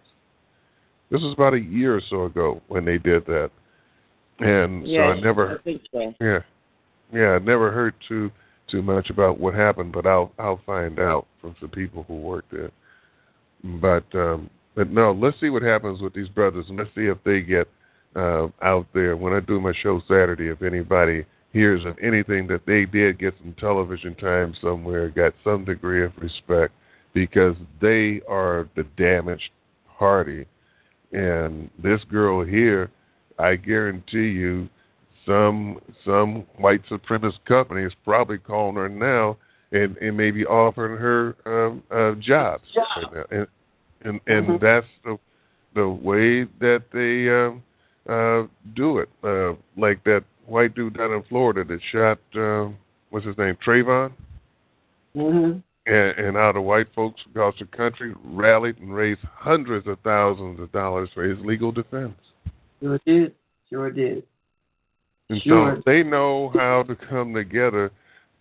[1.11, 3.51] This was about a year or so ago when they did that,
[4.39, 6.15] and yes, so I never, I so.
[6.21, 6.39] yeah,
[7.13, 8.31] yeah, I never heard too
[8.71, 12.45] too much about what happened, but I'll I'll find out from some people who work
[12.53, 12.71] there.
[13.65, 17.19] But um, but no, let's see what happens with these brothers, and let's see if
[17.25, 17.69] they get
[18.15, 20.49] uh, out there when I do my show Saturday.
[20.49, 25.65] If anybody hears of anything that they did get some television time somewhere, got some
[25.65, 26.73] degree of respect,
[27.13, 29.51] because they are the damaged
[29.99, 30.47] party
[31.13, 32.91] and this girl here,
[33.39, 34.69] I guarantee you,
[35.27, 39.37] some some white supremacist company is probably calling her now
[39.73, 42.87] and, and maybe offering her um, uh, jobs Job.
[42.97, 43.25] right now.
[43.39, 43.47] And
[44.03, 44.61] and, and Mhm.
[44.61, 45.19] that's the
[45.75, 47.63] the way that they um,
[48.09, 49.09] uh, do it.
[49.23, 52.69] Uh, like that white dude down in Florida that shot uh,
[53.11, 54.13] what's his name Trayvon
[55.15, 55.59] hmm
[55.91, 60.61] and, and how the white folks across the country rallied and raised hundreds of thousands
[60.61, 62.15] of dollars for his legal defense.
[62.81, 63.35] Sure did.
[63.69, 64.23] Sure did.
[65.29, 65.77] And Sure.
[65.77, 67.91] so they know how to come together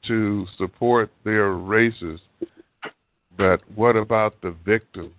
[0.07, 2.19] to support their races.
[3.35, 5.13] But what about the victims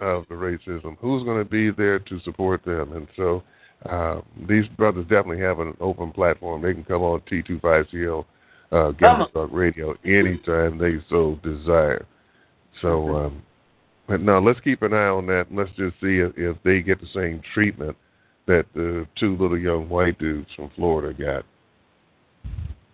[0.00, 0.96] of the racism?
[1.00, 2.92] Who's going to be there to support them?
[2.92, 3.42] And so
[3.88, 6.62] uh, these brothers definitely have an open platform.
[6.62, 8.24] They can come on T25CL
[8.74, 12.06] uh, Gather Talk Radio anytime they so desire.
[12.82, 13.42] So, um,
[14.08, 15.46] but no, let's keep an eye on that.
[15.50, 17.96] Let's just see if, if they get the same treatment
[18.46, 21.44] that the two little young white dudes from Florida got.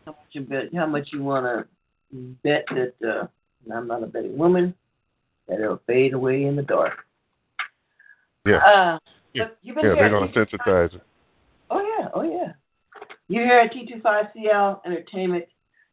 [0.05, 0.75] How much you bet?
[0.75, 2.93] How much you want to bet that?
[3.03, 3.27] Uh,
[3.65, 4.75] and I'm not a betting woman.
[5.49, 6.93] That it'll fade away in the dark.
[8.47, 8.59] Yeah.
[8.59, 8.99] Uh,
[9.33, 9.49] Yeah.
[9.63, 11.03] you've been Yeah, they're going to sensitize it.
[11.71, 12.53] Oh yeah, oh yeah.
[13.29, 15.45] You're here at T25CL Entertainment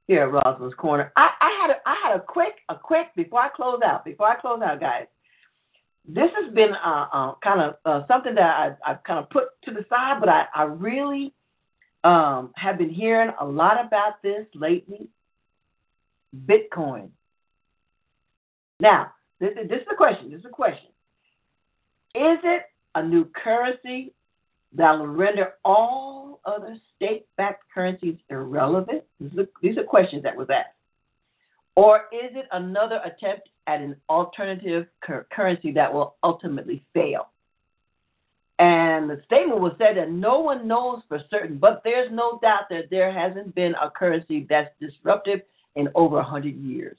[0.08, 1.12] here at Rosalind's Corner.
[1.16, 4.05] I, I had a, I had a quick a quick before I close out.
[4.05, 5.05] Before I close out, guys.
[6.10, 9.49] This has been uh, uh, kind of uh, something that I, I've kind of put
[9.66, 11.34] to the side, but I, I really
[12.05, 15.10] um, have been hearing a lot about this lately.
[16.45, 17.10] Bitcoin.
[18.80, 20.32] Now, this, this is a question.
[20.32, 20.89] This is a question.
[22.16, 22.64] Is it
[22.95, 24.14] a new currency
[24.74, 29.03] that will render all other state-backed currencies irrelevant?
[29.61, 30.70] These are, questions that was asked.
[31.76, 37.30] Or is it another attempt at an alternative cur- currency that will ultimately fail?
[38.59, 42.63] And the statement was said that no one knows for certain, but there's no doubt
[42.72, 45.41] that there hasn't been a currency that's disruptive
[45.76, 46.97] in over 100 years.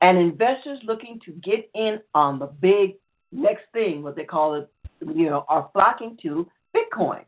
[0.00, 2.96] And investors looking to get in on the big
[3.32, 4.70] next thing, what they call it,
[5.14, 7.24] you know, are flocking to Bitcoin.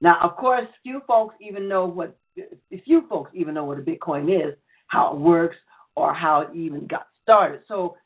[0.00, 2.16] Now, of course, few folks even know what
[2.84, 4.54] few folks even know what a Bitcoin is,
[4.88, 5.56] how it works,
[5.94, 7.60] or how it even got started.
[7.68, 7.96] So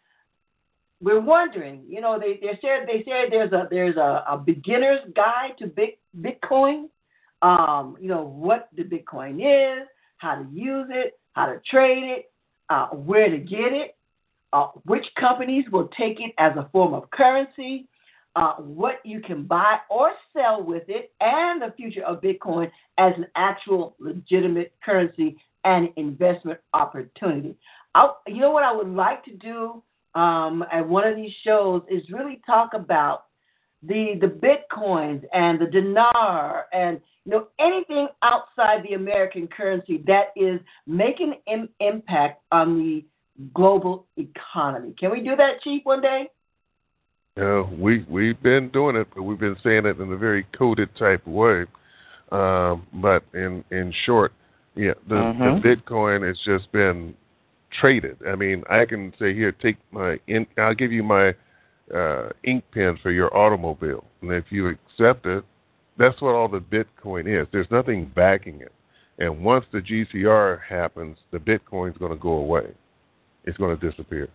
[1.00, 5.00] we're wondering, you know, they they said they said there's a there's a, a beginner's
[5.14, 6.88] guide to big Bitcoin.
[7.40, 9.86] Um, you know what the Bitcoin is,
[10.18, 12.30] how to use it, how to trade it,
[12.68, 13.96] uh, where to get it,
[14.52, 17.86] uh, which companies will take it as a form of currency,
[18.38, 23.12] uh, what you can buy or sell with it, and the future of Bitcoin as
[23.16, 27.56] an actual legitimate currency and investment opportunity.
[27.96, 29.82] I, you know what I would like to do
[30.14, 33.24] um, at one of these shows is really talk about
[33.82, 40.32] the the bitcoins and the dinar and you know anything outside the American currency that
[40.36, 43.04] is making an impact on the
[43.52, 44.94] global economy.
[44.98, 46.28] Can we do that, Chief, one day?
[47.38, 50.88] Uh, we we've been doing it, but we've been saying it in a very coded
[50.96, 51.64] type of way.
[52.32, 54.32] Um, but in in short,
[54.74, 55.62] yeah, the, Mhm.
[55.62, 57.14] the Bitcoin has just been
[57.70, 58.16] traded.
[58.26, 61.34] I mean, I can say here, take my in, I'll give you my
[61.94, 65.44] uh, ink pen for your automobile, and if you accept it,
[65.96, 67.46] that's what all the Bitcoin is.
[67.52, 68.72] There's nothing backing it,
[69.18, 72.66] and once the GCR happens, the Bitcoin's going to go away.
[73.44, 74.28] It's going to disappear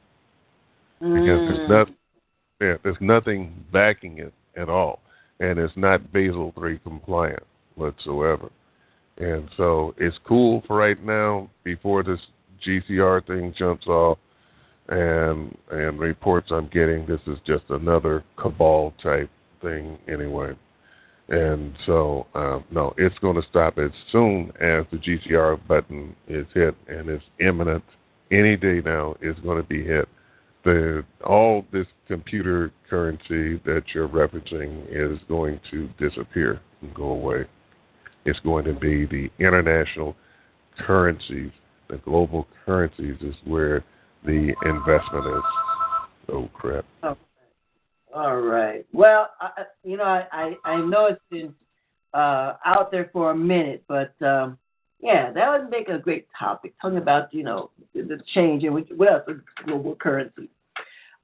[0.99, 1.69] because there's Mm.
[1.69, 1.89] not
[2.83, 4.99] there's nothing backing it at all,
[5.39, 7.43] and it's not Basel three compliant
[7.75, 8.49] whatsoever.
[9.17, 12.19] And so it's cool for right now before this
[12.65, 14.17] GCR thing jumps off.
[14.89, 19.29] and and reports I'm getting, this is just another cabal type
[19.61, 20.53] thing anyway.
[21.29, 26.45] And so, um, no, it's going to stop as soon as the GCR button is
[26.53, 27.83] hit, and it's imminent.
[28.29, 30.07] Any day now is going to be hit.
[30.63, 37.45] The all this computer currency that you're referencing is going to disappear and go away.
[38.25, 40.15] It's going to be the international
[40.79, 41.51] currencies,
[41.89, 43.83] the global currencies, is where
[44.25, 45.43] the investment is.
[46.29, 46.85] Oh crap.
[48.15, 48.85] All right.
[48.93, 51.53] Well, I, you know, I, I, I know it's been
[52.13, 54.57] uh, out there for a minute, but um,
[55.03, 59.11] yeah, that would make a great topic, talking about, you know, the change in what
[59.11, 59.23] else
[59.65, 60.49] global currency.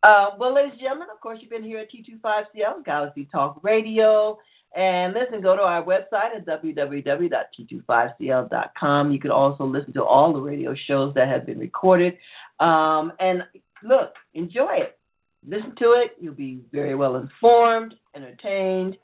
[0.04, 4.38] Uh, well, ladies and gentlemen, of course, you've been here at T25CL, Galaxy Talk Radio.
[4.76, 9.12] And listen, go to our website at www.t25cl.com.
[9.12, 12.16] You can also listen to all the radio shows that have been recorded.
[12.60, 13.42] Um, and
[13.84, 15.00] look, enjoy it
[15.48, 16.16] listen to it.
[16.20, 18.98] You'll be very well informed, entertained,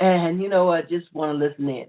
[0.00, 0.88] and you know what?
[0.88, 1.86] Just want to listen in.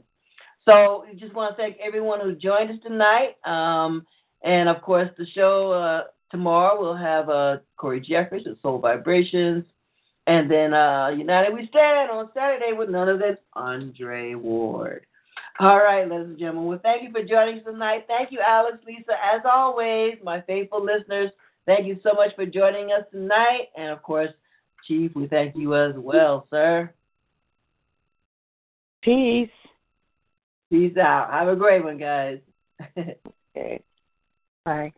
[0.66, 3.36] So, we just want to thank everyone who joined us tonight.
[3.46, 4.06] Um,
[4.44, 9.66] and of course, the show uh, tomorrow we'll have uh, Corey Jeffries of Soul Vibrations.
[10.26, 15.06] And then uh, United We Stand on Saturday with none other than Andre Ward.
[15.60, 16.66] All right, ladies and gentlemen.
[16.66, 18.06] Well, thank you for joining us tonight.
[18.08, 21.30] Thank you, Alex, Lisa, as always, my faithful listeners.
[21.66, 23.68] Thank you so much for joining us tonight.
[23.78, 24.32] And of course,
[24.88, 26.92] Chief, we thank you as well, sir.
[29.02, 29.50] Peace.
[30.74, 31.30] Peace out.
[31.30, 32.40] Have a great one, guys.
[32.98, 33.84] okay.
[34.66, 34.92] Bye.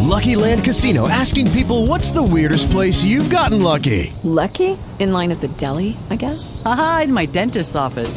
[0.00, 4.12] Lucky Land Casino asking people what's the weirdest place you've gotten lucky?
[4.24, 4.76] Lucky?
[4.98, 6.62] In line at the deli, I guess?
[6.64, 8.16] Aha, in my dentist's office.